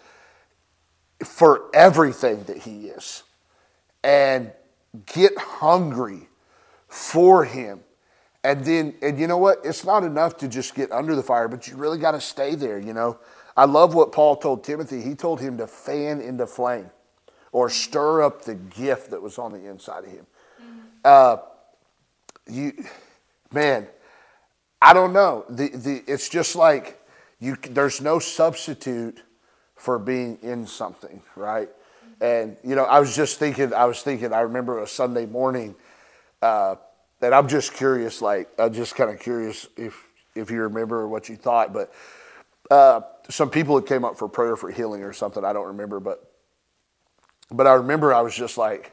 for 1.24 1.64
everything 1.74 2.44
that 2.44 2.58
he 2.58 2.86
is 2.86 3.24
and 4.04 4.52
get 5.06 5.36
hungry 5.36 6.28
for 6.86 7.44
him 7.44 7.80
And 8.48 8.64
then, 8.64 8.94
and 9.02 9.20
you 9.20 9.26
know 9.26 9.36
what? 9.36 9.58
It's 9.62 9.84
not 9.84 10.04
enough 10.04 10.38
to 10.38 10.48
just 10.48 10.74
get 10.74 10.90
under 10.90 11.14
the 11.14 11.22
fire, 11.22 11.48
but 11.48 11.68
you 11.68 11.76
really 11.76 11.98
got 11.98 12.12
to 12.12 12.20
stay 12.20 12.54
there, 12.54 12.78
you 12.78 12.94
know? 12.94 13.18
I 13.54 13.66
love 13.66 13.92
what 13.92 14.10
Paul 14.10 14.36
told 14.36 14.64
Timothy. 14.64 15.02
He 15.02 15.14
told 15.14 15.38
him 15.38 15.58
to 15.58 15.66
fan 15.66 16.22
into 16.22 16.46
flame 16.46 16.88
or 17.52 17.68
stir 17.68 18.22
up 18.22 18.46
the 18.46 18.54
gift 18.54 19.10
that 19.10 19.20
was 19.20 19.36
on 19.36 19.52
the 19.52 19.68
inside 19.68 20.04
of 20.04 20.10
him. 20.10 20.26
Mm-hmm. 20.62 20.78
Uh, 21.04 21.36
you, 22.48 22.72
man, 23.52 23.86
I 24.80 24.94
don't 24.94 25.12
know. 25.12 25.44
The, 25.50 25.68
the, 25.68 26.02
it's 26.06 26.30
just 26.30 26.56
like 26.56 26.98
you, 27.40 27.54
there's 27.68 28.00
no 28.00 28.18
substitute 28.18 29.22
for 29.76 29.98
being 29.98 30.38
in 30.40 30.66
something, 30.66 31.20
right? 31.36 31.68
And 32.22 32.56
you 32.64 32.76
know, 32.76 32.84
I 32.84 32.98
was 32.98 33.14
just 33.14 33.38
thinking. 33.38 33.74
I 33.74 33.84
was 33.84 34.00
thinking. 34.00 34.32
I 34.32 34.40
remember 34.40 34.82
a 34.82 34.86
Sunday 34.88 35.26
morning, 35.26 35.74
uh, 36.40 36.76
and 37.20 37.34
I'm 37.34 37.48
just 37.48 37.74
curious. 37.74 38.22
Like, 38.22 38.48
I'm 38.58 38.72
just 38.72 38.94
kind 38.94 39.10
of 39.10 39.18
curious 39.18 39.66
if 39.76 40.04
if 40.34 40.50
you 40.50 40.62
remember 40.62 41.08
what 41.08 41.28
you 41.28 41.36
thought. 41.36 41.72
But 41.72 41.92
uh, 42.70 43.00
some 43.28 43.50
people 43.50 43.76
had 43.76 43.86
came 43.86 44.04
up 44.04 44.18
for 44.18 44.28
prayer 44.28 44.56
for 44.56 44.70
healing 44.70 45.02
or 45.02 45.12
something. 45.12 45.44
I 45.44 45.52
don't 45.52 45.66
remember, 45.68 46.00
but 46.00 46.32
but 47.50 47.66
I 47.66 47.74
remember 47.74 48.12
I 48.12 48.20
was 48.20 48.34
just 48.34 48.58
like, 48.58 48.92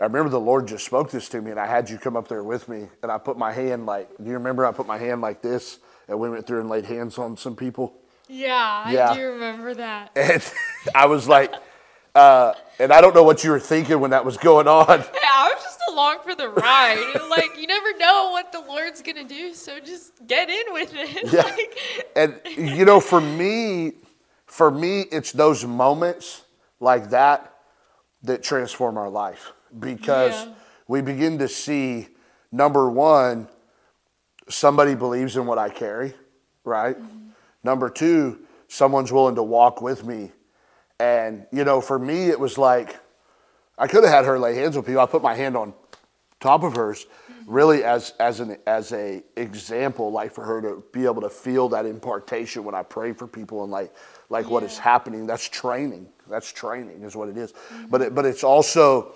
I 0.00 0.04
remember 0.04 0.30
the 0.30 0.40
Lord 0.40 0.66
just 0.68 0.84
spoke 0.86 1.10
this 1.10 1.28
to 1.30 1.40
me, 1.40 1.50
and 1.50 1.60
I 1.60 1.66
had 1.66 1.90
you 1.90 1.98
come 1.98 2.16
up 2.16 2.28
there 2.28 2.44
with 2.44 2.68
me, 2.68 2.88
and 3.02 3.10
I 3.10 3.18
put 3.18 3.36
my 3.36 3.52
hand 3.52 3.86
like. 3.86 4.08
Do 4.18 4.24
you 4.24 4.34
remember? 4.34 4.66
I 4.66 4.72
put 4.72 4.86
my 4.86 4.98
hand 4.98 5.20
like 5.20 5.42
this, 5.42 5.78
and 6.08 6.18
we 6.18 6.30
went 6.30 6.46
through 6.46 6.60
and 6.60 6.68
laid 6.68 6.84
hands 6.84 7.18
on 7.18 7.36
some 7.36 7.56
people. 7.56 7.94
Yeah, 8.28 8.90
yeah. 8.90 9.10
I 9.10 9.14
do 9.16 9.30
remember 9.30 9.74
that. 9.74 10.10
And 10.16 10.42
I 10.94 11.06
was 11.06 11.28
like. 11.28 11.52
Uh, 12.14 12.54
and 12.78 12.92
I 12.92 13.00
don't 13.00 13.12
know 13.12 13.24
what 13.24 13.42
you 13.42 13.50
were 13.50 13.58
thinking 13.58 13.98
when 13.98 14.12
that 14.12 14.24
was 14.24 14.36
going 14.36 14.68
on. 14.68 14.86
Yeah, 15.14 15.30
I 15.32 15.52
was 15.52 15.64
just 15.64 15.73
along 15.90 16.18
for 16.22 16.34
the 16.34 16.48
ride. 16.48 17.14
like 17.30 17.58
you 17.58 17.66
never 17.66 17.96
know 17.98 18.30
what 18.30 18.52
the 18.52 18.60
Lord's 18.60 19.02
gonna 19.02 19.24
do, 19.24 19.54
so 19.54 19.80
just 19.80 20.26
get 20.26 20.50
in 20.50 20.72
with 20.72 20.92
it. 20.94 21.04
Yeah. 21.32 21.42
like, 21.42 21.78
and 22.16 22.40
you 22.76 22.84
know, 22.84 23.00
for 23.00 23.20
me, 23.20 23.92
for 24.46 24.70
me, 24.70 25.02
it's 25.02 25.32
those 25.32 25.64
moments 25.64 26.42
like 26.80 27.10
that 27.10 27.54
that 28.22 28.42
transform 28.42 28.96
our 28.96 29.10
life 29.10 29.52
because 29.78 30.32
yeah. 30.32 30.52
we 30.88 31.00
begin 31.00 31.38
to 31.38 31.48
see 31.48 32.08
number 32.52 32.88
one, 32.88 33.48
somebody 34.48 34.94
believes 34.94 35.36
in 35.36 35.46
what 35.46 35.58
I 35.58 35.68
carry, 35.68 36.14
right? 36.64 36.96
Mm-hmm. 36.96 37.28
Number 37.62 37.88
two, 37.90 38.40
someone's 38.68 39.12
willing 39.12 39.34
to 39.34 39.42
walk 39.42 39.82
with 39.82 40.04
me 40.04 40.32
and, 40.98 41.46
you 41.52 41.64
know, 41.64 41.80
for 41.80 41.98
me, 41.98 42.28
it 42.28 42.38
was 42.38 42.56
like, 42.56 42.96
I 43.78 43.86
could 43.86 44.04
have 44.04 44.12
had 44.12 44.24
her 44.24 44.38
lay 44.38 44.54
hands 44.54 44.76
on 44.76 44.84
people. 44.84 45.00
I 45.00 45.06
put 45.06 45.22
my 45.22 45.34
hand 45.34 45.56
on 45.56 45.74
top 46.40 46.62
of 46.62 46.76
hers, 46.76 47.06
really 47.46 47.84
as, 47.84 48.12
as, 48.20 48.40
an, 48.40 48.58
as 48.66 48.92
a 48.92 49.22
example, 49.36 50.12
like 50.12 50.32
for 50.32 50.44
her 50.44 50.60
to 50.60 50.84
be 50.92 51.04
able 51.04 51.22
to 51.22 51.30
feel 51.30 51.68
that 51.70 51.86
impartation 51.86 52.64
when 52.64 52.74
I 52.74 52.82
pray 52.82 53.12
for 53.12 53.26
people 53.26 53.62
and 53.62 53.72
like, 53.72 53.92
like 54.28 54.44
yeah. 54.44 54.50
what 54.52 54.62
is 54.62 54.78
happening. 54.78 55.26
That's 55.26 55.48
training. 55.48 56.08
That's 56.28 56.52
training 56.52 57.02
is 57.02 57.16
what 57.16 57.28
it 57.28 57.36
is. 57.36 57.52
Mm-hmm. 57.52 57.86
But, 57.86 58.02
it, 58.02 58.14
but 58.14 58.24
it's 58.26 58.44
also, 58.44 59.14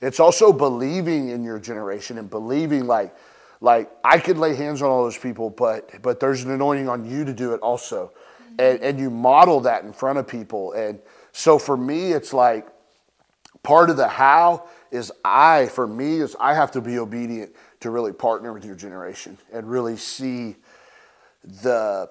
it's 0.00 0.20
also 0.20 0.52
believing 0.52 1.28
in 1.30 1.42
your 1.42 1.58
generation 1.58 2.18
and 2.18 2.30
believing 2.30 2.86
like, 2.86 3.14
like 3.60 3.90
I 4.04 4.18
could 4.18 4.38
lay 4.38 4.54
hands 4.54 4.82
on 4.82 4.88
all 4.88 5.02
those 5.02 5.18
people, 5.18 5.50
but, 5.50 6.00
but 6.00 6.20
there's 6.20 6.44
an 6.44 6.52
anointing 6.52 6.88
on 6.88 7.04
you 7.04 7.24
to 7.24 7.34
do 7.34 7.54
it 7.54 7.60
also. 7.60 8.12
Mm-hmm. 8.42 8.54
And, 8.60 8.82
and 8.82 9.00
you 9.00 9.10
model 9.10 9.60
that 9.60 9.84
in 9.84 9.92
front 9.92 10.18
of 10.18 10.26
people. 10.28 10.72
And, 10.72 11.00
so 11.32 11.56
for 11.56 11.76
me, 11.76 12.12
it's 12.12 12.32
like 12.32 12.66
part 13.62 13.90
of 13.90 13.96
the 13.96 14.08
how 14.08 14.68
is 14.90 15.12
I, 15.24 15.66
for 15.66 15.86
me, 15.86 16.20
is 16.20 16.36
I 16.40 16.54
have 16.54 16.70
to 16.72 16.80
be 16.80 16.98
obedient 16.98 17.54
to 17.80 17.90
really 17.90 18.12
partner 18.12 18.52
with 18.52 18.64
your 18.64 18.74
generation 18.74 19.38
and 19.52 19.70
really 19.70 19.96
see 19.96 20.56
the, 21.62 22.08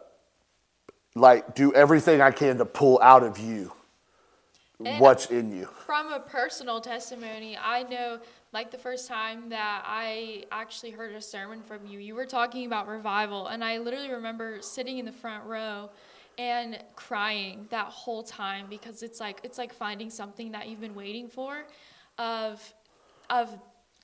like, 1.16 1.56
do 1.56 1.74
everything 1.74 2.22
I 2.22 2.32
can 2.32 2.58
to 2.58 2.66
pull 2.66 3.00
out 3.02 3.24
of 3.24 3.38
you 3.40 3.74
and 4.84 5.02
what's 5.02 5.28
in 5.28 5.56
you. 5.56 5.68
From 5.86 6.12
a 6.14 6.20
personal 6.20 6.80
testimony, 6.80 7.58
I 7.58 7.84
know 7.84 8.20
like 8.54 8.72
the 8.72 8.78
first 8.78 9.08
time 9.08 9.50
that 9.50 9.84
I 9.86 10.46
actually 10.52 10.92
heard 10.92 11.14
a 11.14 11.22
sermon 11.22 11.62
from 11.62 11.86
you, 11.86 12.00
you 12.00 12.16
were 12.16 12.26
talking 12.26 12.66
about 12.66 12.88
revival, 12.88 13.48
and 13.48 13.64
I 13.64 13.78
literally 13.80 14.12
remember 14.12 14.62
sitting 14.62 15.00
in 15.00 15.06
the 15.06 15.12
front 15.12 15.44
row 15.46 15.90
and 16.38 16.80
crying 16.96 17.68
that 17.72 17.88
whole 17.88 18.24
time 18.24 18.68
because 18.70 19.02
it's 19.02 19.20
like 19.20 19.40
it's 19.44 19.58
like 19.58 19.74
finding 19.74 20.10
something 20.10 20.52
that 20.52 20.68
you've 20.68 20.82
been 20.82 20.96
waiting 20.96 21.28
for 21.28 21.66
of 22.18 22.74
of 23.30 23.50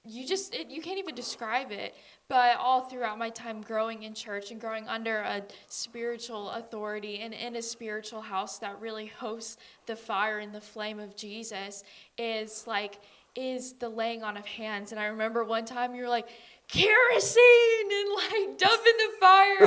you 0.05 0.25
just 0.25 0.53
it, 0.53 0.69
you 0.69 0.81
can't 0.81 0.99
even 0.99 1.15
describe 1.15 1.71
it. 1.71 1.95
But 2.27 2.57
all 2.57 2.81
throughout 2.81 3.17
my 3.17 3.29
time 3.29 3.61
growing 3.61 4.03
in 4.03 4.13
church 4.13 4.51
and 4.51 4.59
growing 4.59 4.87
under 4.87 5.19
a 5.19 5.43
spiritual 5.67 6.49
authority 6.51 7.19
and 7.19 7.33
in 7.33 7.55
a 7.55 7.61
spiritual 7.61 8.21
house 8.21 8.59
that 8.59 8.79
really 8.81 9.05
hosts 9.05 9.57
the 9.85 9.95
fire 9.95 10.39
and 10.39 10.53
the 10.53 10.61
flame 10.61 10.99
of 10.99 11.15
jesus 11.15 11.83
is 12.17 12.65
like 12.65 12.99
is 13.35 13.73
the 13.73 13.89
laying 13.89 14.23
on 14.23 14.37
of 14.37 14.45
hands. 14.45 14.91
And 14.91 14.99
i 14.99 15.05
remember 15.05 15.43
one 15.43 15.65
time 15.65 15.95
you 15.95 16.03
were 16.03 16.09
like 16.09 16.27
kerosene 16.67 17.91
and 17.91 18.09
like 18.15 18.57
dumping 18.57 18.93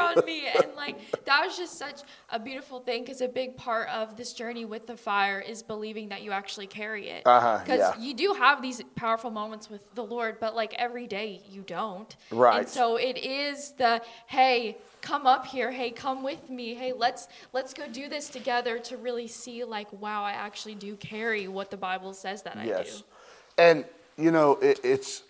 on 0.00 0.24
me. 0.24 0.46
And 0.46 0.74
like 0.76 1.24
that 1.24 1.44
was 1.44 1.56
just 1.56 1.78
such 1.78 2.02
a 2.30 2.38
beautiful 2.38 2.80
thing 2.80 3.02
because 3.02 3.20
a 3.20 3.28
big 3.28 3.56
part 3.56 3.88
of 3.88 4.16
this 4.16 4.32
journey 4.32 4.64
with 4.64 4.86
the 4.86 4.96
fire 4.96 5.40
is 5.40 5.62
believing 5.62 6.08
that 6.10 6.22
you 6.22 6.32
actually 6.32 6.66
carry 6.66 7.08
it. 7.08 7.24
Because 7.24 7.44
uh-huh, 7.68 7.94
yeah. 7.96 7.98
you 7.98 8.14
do 8.14 8.34
have 8.38 8.62
these 8.62 8.82
powerful 8.94 9.30
moments 9.30 9.68
with 9.70 9.94
the 9.94 10.04
Lord, 10.04 10.38
but 10.40 10.54
like 10.54 10.74
every 10.74 11.06
day 11.06 11.42
you 11.50 11.62
don't. 11.62 12.14
Right. 12.30 12.60
And 12.60 12.68
so 12.68 12.96
it 12.96 13.18
is 13.18 13.72
the 13.72 14.02
hey, 14.26 14.78
come 15.02 15.26
up 15.26 15.46
here 15.46 15.70
hey 15.70 15.90
come 15.90 16.24
with 16.24 16.50
me 16.50 16.74
hey 16.74 16.92
let's 16.92 17.28
let's 17.52 17.72
go 17.72 17.86
do 17.86 18.08
this 18.08 18.28
together 18.28 18.76
to 18.76 18.96
really 18.96 19.28
see 19.28 19.62
like 19.62 19.86
wow 20.00 20.24
i 20.24 20.32
actually 20.32 20.74
do 20.74 20.96
carry 20.96 21.46
what 21.46 21.70
the 21.70 21.76
bible 21.76 22.12
says 22.12 22.42
that 22.42 22.56
yes. 22.64 22.78
i 22.78 22.82
do 22.82 22.90
and 23.58 23.84
you 24.16 24.32
know 24.32 24.52
it, 24.56 24.80
it's 24.82 25.22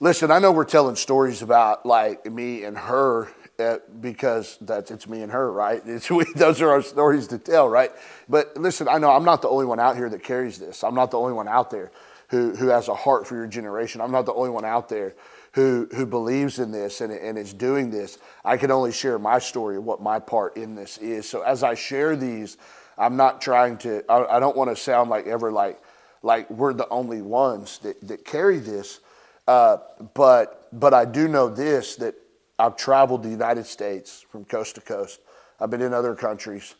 Listen, 0.00 0.30
I 0.30 0.38
know 0.38 0.52
we're 0.52 0.64
telling 0.64 0.94
stories 0.94 1.42
about 1.42 1.84
like 1.84 2.24
me 2.30 2.62
and 2.62 2.78
her 2.78 3.28
uh, 3.58 3.78
because 4.00 4.56
that's 4.60 4.90
it's 4.90 5.08
me 5.08 5.22
and 5.22 5.32
her, 5.32 5.50
right? 5.52 5.82
We, 6.10 6.24
those 6.36 6.60
are 6.62 6.70
our 6.70 6.82
stories 6.82 7.26
to 7.28 7.38
tell, 7.38 7.68
right? 7.68 7.90
But 8.28 8.56
listen, 8.56 8.88
I 8.88 8.98
know 8.98 9.10
I'm 9.10 9.24
not 9.24 9.42
the 9.42 9.48
only 9.48 9.66
one 9.66 9.80
out 9.80 9.96
here 9.96 10.08
that 10.08 10.22
carries 10.22 10.58
this. 10.58 10.84
I'm 10.84 10.94
not 10.94 11.10
the 11.10 11.18
only 11.18 11.32
one 11.32 11.48
out 11.48 11.70
there 11.70 11.90
who 12.28 12.54
who 12.54 12.68
has 12.68 12.88
a 12.88 12.94
heart 12.94 13.26
for 13.26 13.34
your 13.34 13.46
generation. 13.46 14.00
I'm 14.00 14.12
not 14.12 14.26
the 14.26 14.34
only 14.34 14.50
one 14.50 14.64
out 14.64 14.88
there 14.88 15.14
who 15.52 15.88
who 15.94 16.06
believes 16.06 16.58
in 16.58 16.70
this 16.70 17.00
and, 17.00 17.12
and 17.12 17.36
is 17.36 17.52
doing 17.52 17.90
this. 17.90 18.18
I 18.44 18.56
can 18.56 18.70
only 18.70 18.92
share 18.92 19.18
my 19.18 19.38
story 19.38 19.76
of 19.76 19.84
what 19.84 20.00
my 20.00 20.18
part 20.18 20.56
in 20.56 20.74
this 20.74 20.98
is. 20.98 21.28
So 21.28 21.42
as 21.42 21.62
I 21.62 21.74
share 21.74 22.16
these, 22.16 22.58
I'm 22.96 23.16
not 23.16 23.40
trying 23.40 23.78
to. 23.78 24.04
I, 24.10 24.36
I 24.36 24.40
don't 24.40 24.56
want 24.56 24.70
to 24.70 24.76
sound 24.76 25.10
like 25.10 25.26
ever 25.26 25.50
like 25.50 25.80
like 26.22 26.48
we're 26.50 26.74
the 26.74 26.88
only 26.88 27.22
ones 27.22 27.78
that 27.78 28.06
that 28.08 28.24
carry 28.24 28.58
this 28.58 29.00
uh, 29.48 29.78
but 30.12 30.68
but 30.78 30.92
I 30.92 31.06
do 31.06 31.26
know 31.26 31.48
this 31.48 31.96
that 31.96 32.14
I've 32.58 32.76
traveled 32.76 33.22
the 33.22 33.28
United 33.28 33.66
States 33.66 34.24
from 34.30 34.44
coast 34.44 34.74
to 34.74 34.80
coast. 34.80 35.20
I've 35.60 35.70
been 35.70 35.82
in 35.82 35.92
other 35.92 36.14
countries, 36.14 36.74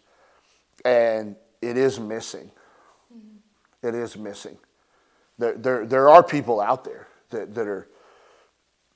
and 0.84 1.36
it 1.62 1.76
is 1.76 2.00
missing. 2.00 2.50
Mm-hmm. 3.14 3.88
It 3.88 3.94
is 3.94 4.16
missing. 4.16 4.58
There, 5.38 5.54
there, 5.54 5.86
there 5.86 6.08
are 6.08 6.22
people 6.22 6.60
out 6.60 6.84
there 6.84 7.06
that, 7.30 7.54
that 7.54 7.66
are 7.66 7.88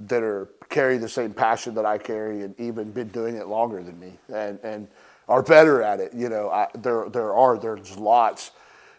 that 0.09 0.23
are 0.23 0.49
carry 0.69 0.99
the 0.99 1.09
same 1.09 1.33
passion 1.33 1.75
that 1.75 1.87
I 1.87 1.99
carry 1.99 2.43
and 2.43 2.59
even 2.59 2.91
been 2.91 3.09
doing 3.09 3.37
it 3.37 3.47
longer 3.47 3.83
than 3.85 4.01
me 4.01 4.19
and, 4.35 4.59
and 4.65 4.89
are 5.29 5.43
better 5.43 5.81
at 5.81 6.01
it. 6.01 6.13
You 6.13 6.29
know, 6.29 6.51
I, 6.51 6.67
there, 6.75 7.09
there 7.09 7.33
are, 7.35 7.57
there's 7.57 7.97
lots, 7.97 8.51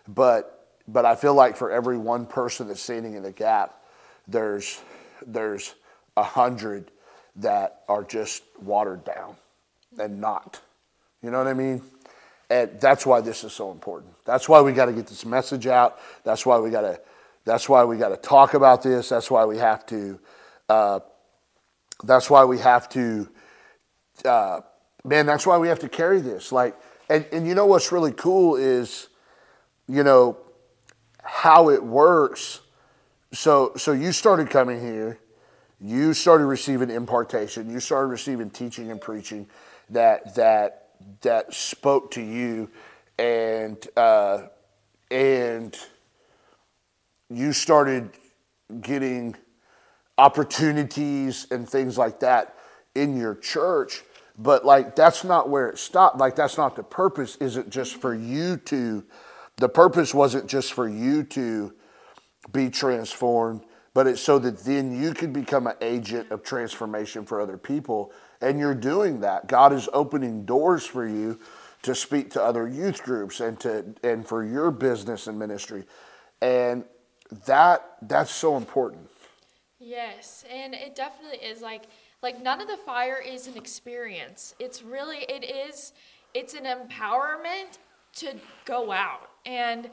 but, 0.07 0.69
but 0.87 1.03
I 1.05 1.15
feel 1.15 1.33
like 1.33 1.57
for 1.57 1.71
every 1.71 1.97
one 1.97 2.25
person 2.25 2.67
that's 2.67 2.81
standing 2.81 3.15
in 3.15 3.23
the 3.23 3.31
gap, 3.31 3.81
there's 4.27 4.81
there's 5.25 5.75
a 6.15 6.23
hundred 6.23 6.91
that 7.37 7.81
are 7.87 8.03
just 8.03 8.43
watered 8.61 9.03
down 9.03 9.35
and 9.99 10.21
not. 10.21 10.59
You 11.21 11.31
know 11.31 11.37
what 11.37 11.47
I 11.47 11.53
mean? 11.53 11.81
And 12.49 12.79
that's 12.79 13.05
why 13.05 13.21
this 13.21 13.43
is 13.43 13.53
so 13.53 13.71
important. 13.71 14.13
That's 14.25 14.47
why 14.47 14.61
we 14.61 14.73
got 14.73 14.85
to 14.85 14.93
get 14.93 15.07
this 15.07 15.25
message 15.25 15.65
out. 15.65 15.99
That's 16.23 16.45
why 16.45 16.59
we 16.59 16.69
got 16.69 16.81
to. 16.81 16.99
That's 17.45 17.67
why 17.67 17.83
we 17.83 17.97
got 17.97 18.09
to 18.09 18.17
talk 18.17 18.53
about 18.53 18.83
this. 18.83 19.09
That's 19.09 19.29
why 19.31 19.45
we 19.45 19.57
have 19.57 19.85
to. 19.87 20.19
Uh, 20.69 20.99
that's 22.03 22.29
why 22.29 22.45
we 22.45 22.59
have 22.59 22.87
to. 22.89 23.29
Uh, 24.23 24.61
man, 25.03 25.25
that's 25.25 25.47
why 25.47 25.57
we 25.57 25.67
have 25.67 25.79
to 25.79 25.89
carry 25.89 26.21
this. 26.21 26.51
Like, 26.51 26.75
and 27.09 27.25
and 27.31 27.47
you 27.47 27.55
know 27.55 27.65
what's 27.65 27.91
really 27.91 28.11
cool 28.11 28.55
is, 28.55 29.07
you 29.87 30.03
know, 30.03 30.37
how 31.23 31.69
it 31.69 31.83
works 31.83 32.61
so 33.33 33.73
so 33.75 33.91
you 33.91 34.11
started 34.11 34.49
coming 34.49 34.79
here 34.79 35.17
you 35.83 36.13
started 36.13 36.45
receiving 36.45 36.89
impartation 36.89 37.69
you 37.69 37.79
started 37.79 38.07
receiving 38.07 38.49
teaching 38.49 38.89
and 38.89 39.01
preaching 39.01 39.47
that 39.89 40.33
that 40.35 40.89
that 41.21 41.53
spoke 41.53 42.11
to 42.11 42.21
you 42.21 42.69
and 43.17 43.87
uh, 43.95 44.43
and 45.11 45.77
you 47.29 47.53
started 47.53 48.09
getting 48.81 49.35
opportunities 50.17 51.47
and 51.51 51.67
things 51.67 51.97
like 51.97 52.19
that 52.21 52.55
in 52.95 53.17
your 53.17 53.35
church. 53.35 54.03
But 54.37 54.65
like 54.65 54.95
that's 54.95 55.23
not 55.23 55.49
where 55.49 55.69
it 55.69 55.77
stopped. 55.77 56.17
Like 56.17 56.35
that's 56.35 56.57
not 56.57 56.75
the 56.75 56.83
purpose. 56.83 57.35
Isn't 57.37 57.69
just 57.69 57.97
for 57.97 58.13
you 58.13 58.57
to. 58.57 59.03
The 59.57 59.69
purpose 59.69 60.15
wasn't 60.15 60.47
just 60.47 60.73
for 60.73 60.89
you 60.89 61.23
to 61.25 61.73
be 62.51 62.71
transformed, 62.71 63.61
but 63.93 64.07
it's 64.07 64.21
so 64.21 64.39
that 64.39 64.59
then 64.59 64.99
you 64.99 65.13
can 65.13 65.31
become 65.31 65.67
an 65.67 65.75
agent 65.81 66.31
of 66.31 66.43
transformation 66.43 67.25
for 67.25 67.39
other 67.39 67.57
people. 67.57 68.11
And 68.41 68.59
you're 68.59 68.75
doing 68.75 69.19
that. 69.21 69.47
God 69.47 69.71
is 69.71 69.87
opening 69.93 70.45
doors 70.45 70.85
for 70.85 71.07
you 71.07 71.39
to 71.83 71.93
speak 71.93 72.31
to 72.31 72.43
other 72.43 72.67
youth 72.67 73.03
groups 73.03 73.39
and 73.39 73.59
to 73.59 73.85
and 74.03 74.27
for 74.27 74.43
your 74.43 74.71
business 74.71 75.27
and 75.27 75.37
ministry. 75.37 75.83
And 76.41 76.85
that 77.45 77.97
that's 78.01 78.31
so 78.31 78.57
important. 78.57 79.09
Yes, 79.79 80.45
and 80.51 80.73
it 80.73 80.95
definitely 80.95 81.37
is 81.37 81.61
like 81.61 81.83
like 82.21 82.41
none 82.41 82.61
of 82.61 82.67
the 82.67 82.77
fire 82.77 83.21
is 83.23 83.47
an 83.47 83.57
experience. 83.57 84.55
It's 84.59 84.81
really 84.81 85.19
it 85.29 85.43
is 85.43 85.93
it's 86.33 86.53
an 86.53 86.65
empowerment 86.65 87.77
to 88.15 88.33
go 88.65 88.91
out. 88.91 89.29
And 89.45 89.89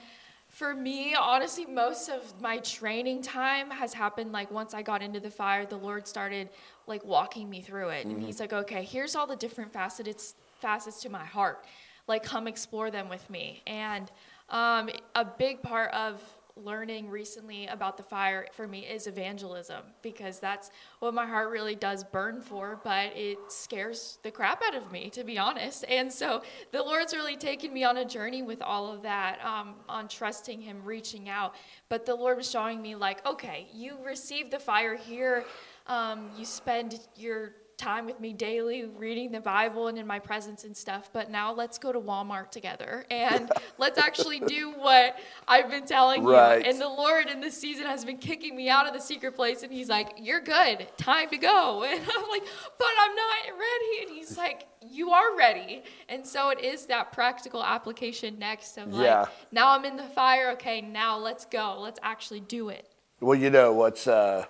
for 0.51 0.75
me, 0.75 1.15
honestly, 1.15 1.65
most 1.65 2.09
of 2.09 2.41
my 2.41 2.59
training 2.59 3.23
time 3.23 3.71
has 3.71 3.95
happened 3.95 4.33
like 4.33 4.51
once 4.51 4.75
I 4.75 4.83
got 4.83 5.01
into 5.01 5.21
the 5.21 5.31
fire, 5.31 5.65
the 5.65 5.77
Lord 5.77 6.09
started 6.09 6.51
like 6.87 7.05
walking 7.05 7.49
me 7.49 7.61
through 7.61 7.91
it. 7.91 8.07
Mm-hmm. 8.07 8.17
And 8.17 8.23
he's 8.25 8.41
like, 8.41 8.53
"Okay, 8.53 8.83
here's 8.83 9.15
all 9.15 9.27
the 9.27 9.37
different 9.37 9.73
facets 9.73 10.35
facets 10.61 11.01
to 11.03 11.09
my 11.09 11.25
heart. 11.25 11.65
Like 12.09 12.25
come 12.25 12.49
explore 12.49 12.91
them 12.91 13.09
with 13.09 13.31
me." 13.31 13.63
And 13.67 14.11
um, 14.49 14.91
a 15.15 15.25
big 15.25 15.63
part 15.63 15.93
of 15.93 16.21
learning 16.65 17.09
recently 17.09 17.67
about 17.67 17.97
the 17.97 18.03
fire 18.03 18.47
for 18.53 18.67
me 18.67 18.81
is 18.81 19.07
evangelism 19.07 19.83
because 20.03 20.39
that's 20.39 20.71
what 20.99 21.15
my 21.15 21.27
heart 21.27 21.51
really 21.51 21.75
does 21.75 22.05
burn 22.05 22.41
for, 22.41 22.81
but 22.85 23.17
it 23.17 23.39
scares 23.49 24.19
the 24.23 24.31
crap 24.31 24.63
out 24.63 24.75
of 24.75 24.93
me, 24.93 25.11
to 25.11 25.25
be 25.25 25.39
honest. 25.39 25.85
And 25.89 26.13
so 26.13 26.43
the 26.73 26.83
Lord's 26.83 27.15
really 27.15 27.37
taken 27.37 27.73
me 27.73 27.85
on 27.85 27.97
a 27.97 28.05
journey 28.05 28.43
with 28.43 28.63
all 28.63 28.93
of 28.93 29.03
that, 29.03 29.39
um, 29.45 29.75
on 29.89 30.09
trusting 30.09 30.61
Him, 30.61 30.83
reaching 30.85 31.29
out. 31.29 31.55
But 31.89 32.07
the 32.07 32.15
Lord 32.15 32.37
was 32.37 32.51
showing 32.51 32.81
me, 32.81 32.95
like, 32.95 33.25
okay, 33.27 33.69
you 33.73 33.97
receive 34.05 34.51
the 34.51 34.59
fire 34.59 34.97
here. 34.97 35.45
Um, 35.87 36.31
you 36.37 36.45
spend 36.45 37.01
your 37.17 37.53
time 37.81 38.05
with 38.05 38.21
me 38.21 38.33
daily 38.33 38.85
reading 38.85 39.33
the 39.33 39.41
Bible 39.41 39.89
and 39.89 39.99
in 39.99 40.07
my 40.07 40.19
presence 40.19 40.65
and 40.65 40.77
stuff. 40.77 41.11
But 41.13 41.31
now 41.31 41.53
let's 41.53 41.79
go 41.79 41.93
to 41.93 41.99
Walmart 41.99 42.51
together 42.51 43.07
and 43.11 43.51
let's 43.79 43.99
actually 43.99 44.41
do 44.41 44.71
what 44.73 45.19
I've 45.49 45.71
been 45.71 45.87
telling 45.87 46.23
right. 46.23 46.63
you. 46.63 46.71
And 46.71 46.81
the 46.81 46.89
Lord 46.89 47.29
in 47.29 47.41
this 47.41 47.57
season 47.57 47.87
has 47.87 48.05
been 48.05 48.19
kicking 48.19 48.55
me 48.55 48.69
out 48.69 48.87
of 48.87 48.93
the 48.93 49.01
secret 49.01 49.35
place 49.35 49.63
and 49.63 49.73
He's 49.73 49.89
like, 49.89 50.13
You're 50.19 50.41
good, 50.41 50.87
time 50.97 51.31
to 51.31 51.39
go. 51.39 51.85
And 51.91 52.01
I'm 52.01 52.29
like, 52.29 52.45
But 52.79 52.89
I'm 53.01 53.15
not 53.15 53.59
ready. 53.59 54.03
And 54.07 54.11
He's 54.11 54.37
like, 54.37 54.69
You 54.83 55.11
are 55.11 55.37
ready. 55.37 55.83
And 56.09 56.27
so 56.27 56.51
it 56.51 56.61
is 56.61 56.87
that 56.87 57.13
practical 57.13 57.65
application 57.65 58.39
next 58.39 58.77
of 58.77 58.93
like, 58.93 59.05
yeah. 59.05 59.27
Now 59.51 59.71
I'm 59.71 59.85
in 59.85 59.97
the 59.97 60.05
fire. 60.05 60.51
Okay, 60.53 60.81
now 60.81 61.19
let's 61.19 61.47
go. 61.47 61.79
Let's 61.81 61.99
actually 62.03 62.41
do 62.41 62.69
it. 62.69 62.87
Well, 63.21 63.39
you 63.39 63.51
know, 63.51 63.73
what's, 63.73 64.07
uh, 64.07 64.45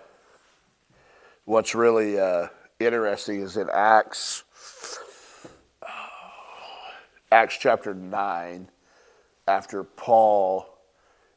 what's 1.44 1.74
really, 1.74 2.18
uh, 2.18 2.48
interesting 2.80 3.42
is 3.42 3.56
in 3.56 3.68
Acts, 3.72 4.44
Acts 7.30 7.56
chapter 7.58 7.94
9, 7.94 8.68
after 9.46 9.84
Paul 9.84 10.66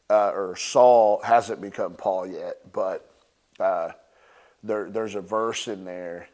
uh, 0.09 0.29
or 0.29 0.55
Saul 0.55 1.21
hasn't 1.23 1.61
become 1.61 1.93
Paul 1.93 2.27
yet, 2.27 2.71
but 2.71 3.09
uh, 3.59 3.91
there, 4.61 4.89
there's 4.89 5.15
a 5.15 5.21
verse 5.21 5.67
in 5.67 5.85
there. 5.85 6.27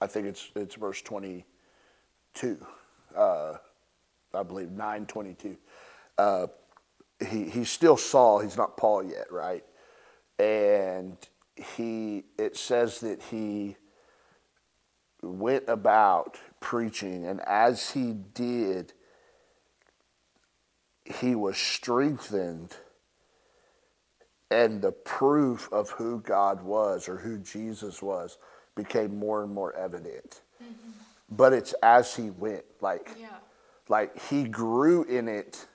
I 0.00 0.06
think 0.08 0.26
it's 0.26 0.50
it's 0.56 0.74
verse 0.74 1.00
22. 1.02 2.66
Uh, 3.16 3.54
I 4.34 4.42
believe 4.42 4.70
922. 4.70 5.56
Uh, 6.18 6.46
he 7.28 7.48
he's 7.48 7.70
still 7.70 7.96
Saul. 7.96 8.40
He's 8.40 8.56
not 8.56 8.76
Paul 8.76 9.04
yet, 9.04 9.30
right? 9.30 9.64
And 10.38 11.16
he 11.54 12.24
it 12.38 12.56
says 12.56 13.00
that 13.00 13.22
he 13.30 13.76
went 15.22 15.64
about 15.68 16.36
preaching, 16.60 17.26
and 17.26 17.40
as 17.42 17.90
he 17.90 18.12
did, 18.12 18.92
he 21.04 21.34
was 21.34 21.56
strengthened, 21.56 22.76
and 24.50 24.82
the 24.82 24.92
proof 24.92 25.68
of 25.72 25.90
who 25.90 26.20
God 26.20 26.62
was 26.62 27.08
or 27.08 27.16
who 27.16 27.38
Jesus 27.38 28.02
was 28.02 28.36
became 28.74 29.18
more 29.18 29.42
and 29.42 29.52
more 29.52 29.74
evident. 29.74 30.40
Mm-hmm. 30.62 30.90
But 31.30 31.52
it's 31.52 31.74
as 31.82 32.14
he 32.14 32.30
went, 32.30 32.64
like, 32.80 33.10
yeah. 33.18 33.28
like 33.88 34.20
he 34.28 34.44
grew 34.44 35.04
in 35.04 35.28
it 35.28 35.66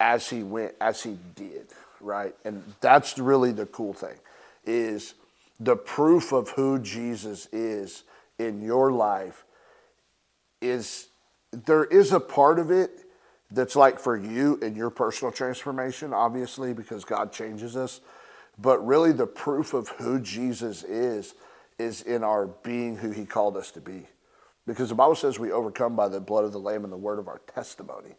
as 0.00 0.28
he 0.28 0.42
went, 0.42 0.74
as 0.80 1.02
he 1.02 1.18
did, 1.34 1.68
right? 2.00 2.34
And 2.44 2.62
that's 2.80 3.18
really 3.18 3.52
the 3.52 3.66
cool 3.66 3.92
thing, 3.92 4.18
is 4.64 5.14
the 5.58 5.76
proof 5.76 6.32
of 6.32 6.50
who 6.50 6.78
Jesus 6.78 7.48
is 7.52 8.04
in 8.38 8.60
your 8.60 8.92
life 8.92 9.44
is 10.60 11.08
there 11.52 11.84
is 11.84 12.12
a 12.12 12.20
part 12.20 12.58
of 12.58 12.70
it 12.70 12.90
that's 13.50 13.76
like 13.76 13.98
for 13.98 14.16
you 14.16 14.58
and 14.60 14.76
your 14.76 14.90
personal 14.90 15.32
transformation, 15.32 16.12
obviously, 16.12 16.74
because 16.74 17.04
God 17.04 17.32
changes 17.32 17.76
us. 17.76 18.00
But 18.58 18.84
really, 18.86 19.12
the 19.12 19.26
proof 19.26 19.72
of 19.72 19.88
who 19.88 20.20
Jesus 20.20 20.82
is 20.82 21.34
is 21.78 22.02
in 22.02 22.24
our 22.24 22.46
being 22.46 22.96
who 22.96 23.10
he 23.10 23.24
called 23.24 23.56
us 23.56 23.70
to 23.72 23.80
be. 23.80 24.06
Because 24.66 24.90
the 24.90 24.94
Bible 24.94 25.14
says 25.14 25.38
we 25.38 25.52
overcome 25.52 25.96
by 25.96 26.08
the 26.08 26.20
blood 26.20 26.44
of 26.44 26.52
the 26.52 26.60
Lamb 26.60 26.84
and 26.84 26.92
the 26.92 26.96
word 26.96 27.18
of 27.18 27.28
our 27.28 27.40
testimony. 27.54 28.16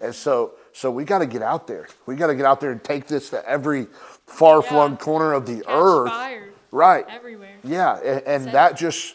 And 0.00 0.12
so, 0.12 0.54
so 0.72 0.90
we 0.90 1.04
got 1.04 1.18
to 1.18 1.26
get 1.26 1.42
out 1.42 1.68
there. 1.68 1.86
We 2.06 2.16
got 2.16 2.26
to 2.26 2.34
get 2.34 2.44
out 2.44 2.60
there 2.60 2.72
and 2.72 2.82
take 2.82 3.06
this 3.06 3.30
to 3.30 3.48
every 3.48 3.86
far 4.26 4.62
flung 4.62 4.92
yeah. 4.92 4.96
corner 4.96 5.32
of 5.32 5.46
the 5.46 5.58
Catch 5.58 5.66
earth. 5.68 6.10
Fire. 6.10 6.48
Right. 6.72 7.04
Everywhere. 7.08 7.56
Yeah. 7.62 7.98
And, 7.98 8.22
and 8.26 8.54
that 8.54 8.76
just, 8.76 9.14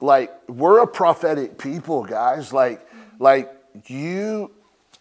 like 0.00 0.32
we're 0.48 0.80
a 0.82 0.86
prophetic 0.86 1.58
people, 1.58 2.04
guys. 2.04 2.52
Like, 2.52 2.86
like 3.18 3.52
you, 3.86 4.50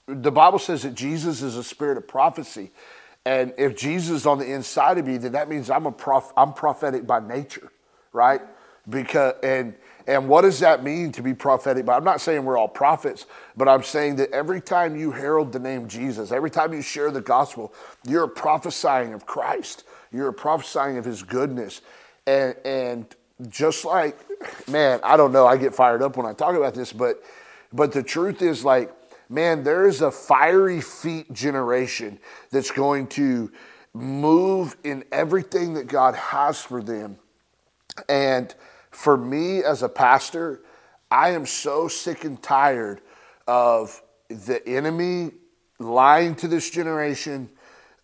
the 0.08 0.32
Bible 0.32 0.60
says 0.60 0.84
that 0.84 0.96
Jesus 0.96 1.42
is 1.42 1.56
a 1.56 1.64
spirit 1.64 1.98
of 1.98 2.08
prophecy. 2.08 2.72
And 3.26 3.54
if 3.58 3.76
Jesus 3.76 4.22
is 4.22 4.26
on 4.26 4.40
the 4.40 4.52
inside 4.52 4.98
of 4.98 5.06
me, 5.06 5.18
then 5.18 5.34
that 5.34 5.50
means 5.50 5.70
I'm 5.70 5.86
a 5.86 5.92
prof, 5.92 6.32
I'm 6.36 6.54
prophetic 6.54 7.06
by 7.06 7.20
nature, 7.20 7.72
right? 8.14 8.42
Because 8.90 9.36
and 9.44 9.76
and 10.08 10.28
what 10.28 10.42
does 10.42 10.60
that 10.62 10.84
mean 10.84 11.12
to 11.12 11.22
be 11.22 11.36
prophetic? 11.36 11.86
But 11.86 11.94
I'm 11.94 12.04
not 12.04 12.22
saying 12.22 12.44
we're 12.44 12.58
all 12.58 12.68
prophets, 12.68 13.28
but 13.56 13.68
I'm 13.68 13.84
saying 13.84 14.16
that 14.16 14.32
every 14.32 14.60
time 14.62 14.96
you 14.96 15.12
herald 15.12 15.52
the 15.52 15.60
name 15.60 15.88
Jesus, 15.88 16.32
every 16.32 16.50
time 16.50 16.74
you 16.74 16.82
share 16.82 17.12
the 17.12 17.22
gospel, 17.22 17.74
you're 18.08 18.28
prophesying 18.28 19.14
of 19.14 19.28
Christ. 19.28 19.84
You're 20.12 20.32
prophesying 20.32 20.98
of 20.98 21.06
his 21.06 21.22
goodness. 21.22 21.82
And 22.26 22.56
and 22.66 23.16
just 23.50 23.86
like, 23.86 24.18
man, 24.68 25.00
I 25.04 25.18
don't 25.18 25.32
know, 25.32 25.46
I 25.46 25.58
get 25.58 25.76
fired 25.76 26.02
up 26.02 26.18
when 26.18 26.26
I 26.26 26.34
talk 26.34 26.56
about 26.56 26.74
this, 26.74 26.94
but 26.94 27.24
but 27.72 27.92
the 27.92 28.04
truth 28.04 28.42
is 28.42 28.66
like, 28.66 28.92
man, 29.30 29.64
there 29.64 29.88
is 29.88 30.02
a 30.02 30.12
fiery 30.12 30.82
feet 30.82 31.32
generation 31.32 32.20
that's 32.52 32.72
going 32.72 33.08
to 33.08 33.52
move 33.94 34.76
in 34.84 35.04
everything 35.12 35.76
that 35.76 35.88
God 35.88 36.16
has 36.16 36.62
for 36.62 36.82
them. 36.82 37.18
And 38.08 38.54
for 38.92 39.18
me 39.18 39.64
as 39.64 39.84
a 39.84 39.90
pastor, 39.90 40.62
I 41.12 41.30
am 41.32 41.46
so 41.46 41.88
sick 41.88 42.24
and 42.24 42.42
tired 42.42 43.02
of 43.48 44.02
the 44.30 44.66
enemy 44.68 45.32
lying 45.80 46.36
to 46.36 46.48
this 46.48 46.70
generation, 46.70 47.50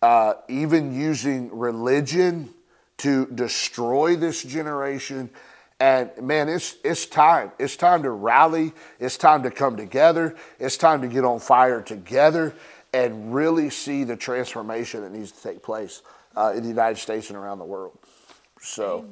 uh, 0.02 0.34
even 0.48 0.94
using 0.94 1.56
religion 1.56 2.50
to 2.98 3.26
destroy 3.26 4.16
this 4.16 4.42
generation. 4.42 5.30
And 5.78 6.10
man, 6.22 6.48
it's, 6.48 6.76
it's 6.82 7.06
time. 7.06 7.52
It's 7.58 7.76
time 7.76 8.02
to 8.04 8.10
rally. 8.10 8.72
It's 8.98 9.18
time 9.18 9.42
to 9.42 9.50
come 9.50 9.76
together. 9.76 10.34
It's 10.58 10.76
time 10.76 11.02
to 11.02 11.08
get 11.08 11.24
on 11.24 11.38
fire 11.38 11.82
together 11.82 12.54
and 12.94 13.34
really 13.34 13.68
see 13.68 14.04
the 14.04 14.16
transformation 14.16 15.02
that 15.02 15.12
needs 15.12 15.32
to 15.32 15.42
take 15.42 15.62
place 15.62 16.02
uh, 16.34 16.52
in 16.54 16.62
the 16.62 16.68
United 16.68 16.98
States 16.98 17.28
and 17.28 17.36
around 17.36 17.58
the 17.58 17.64
world. 17.64 17.98
So, 18.60 19.06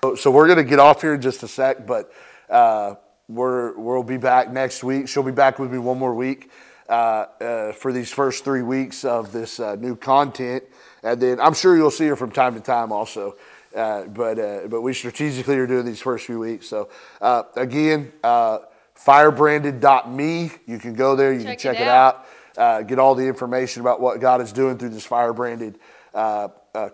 so, 0.00 0.14
so 0.14 0.30
we're 0.30 0.46
going 0.46 0.58
to 0.58 0.64
get 0.64 0.78
off 0.78 1.02
here 1.02 1.14
in 1.14 1.20
just 1.20 1.42
a 1.42 1.48
sec, 1.48 1.86
but 1.86 2.12
uh, 2.48 2.94
we're, 3.28 3.76
we'll 3.76 4.04
be 4.04 4.16
back 4.16 4.52
next 4.52 4.84
week. 4.84 5.08
She'll 5.08 5.24
be 5.24 5.32
back 5.32 5.58
with 5.58 5.72
me 5.72 5.78
one 5.78 5.98
more 5.98 6.14
week 6.14 6.50
uh, 6.88 7.26
uh 7.40 7.72
for 7.72 7.92
these 7.92 8.12
first 8.12 8.44
three 8.44 8.62
weeks 8.62 9.04
of 9.04 9.32
this 9.32 9.58
uh, 9.58 9.74
new 9.74 9.96
content. 9.96 10.62
And 11.02 11.20
then 11.20 11.40
I'm 11.40 11.54
sure 11.54 11.76
you'll 11.76 11.90
see 11.90 12.06
her 12.06 12.14
from 12.14 12.30
time 12.30 12.54
to 12.54 12.60
time 12.60 12.92
also. 12.92 13.36
Uh, 13.76 14.04
but 14.04 14.38
uh, 14.38 14.66
but 14.68 14.80
we 14.80 14.94
strategically 14.94 15.56
are 15.56 15.66
doing 15.66 15.84
these 15.84 16.00
first 16.00 16.24
few 16.24 16.38
weeks. 16.38 16.66
So 16.66 16.88
uh, 17.20 17.42
again, 17.56 18.10
uh, 18.24 18.60
firebranded.me. 18.94 20.50
You 20.66 20.78
can 20.78 20.94
go 20.94 21.14
there. 21.14 21.32
You 21.32 21.40
check 21.42 21.58
can 21.58 21.74
check 21.74 21.80
it, 21.80 21.86
out. 21.86 22.14
It 22.14 22.18
out 22.20 22.26
uh, 22.56 22.82
get 22.82 22.98
all 22.98 23.14
the 23.14 23.26
information 23.26 23.82
about 23.82 24.00
what 24.00 24.20
God 24.20 24.40
is 24.40 24.52
doing 24.52 24.78
through 24.78 24.90
this 24.90 25.06
firebranded 25.06 25.78
uh, 26.14 26.48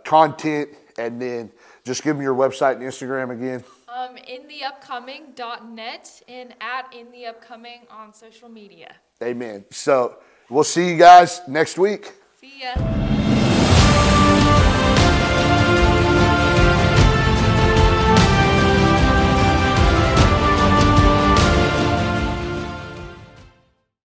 content, 0.04 0.70
and 0.98 1.20
then 1.20 1.50
Just 1.84 2.04
give 2.04 2.16
them 2.16 2.22
your 2.22 2.34
website 2.34 2.74
and 2.74 2.82
Instagram 2.82 3.32
again. 3.32 3.64
Um, 3.88 4.16
in 4.16 4.46
the 4.48 4.64
upcoming.net 4.64 6.22
and 6.28 6.54
at 6.60 6.94
in 6.94 7.10
the 7.10 7.26
upcoming 7.26 7.80
on 7.90 8.14
social 8.14 8.48
media. 8.48 8.94
Amen. 9.22 9.64
So 9.70 10.18
we'll 10.48 10.64
see 10.64 10.88
you 10.88 10.96
guys 10.96 11.42
next 11.48 11.76
week. 11.78 12.12
See 12.40 12.62
ya. 12.62 13.40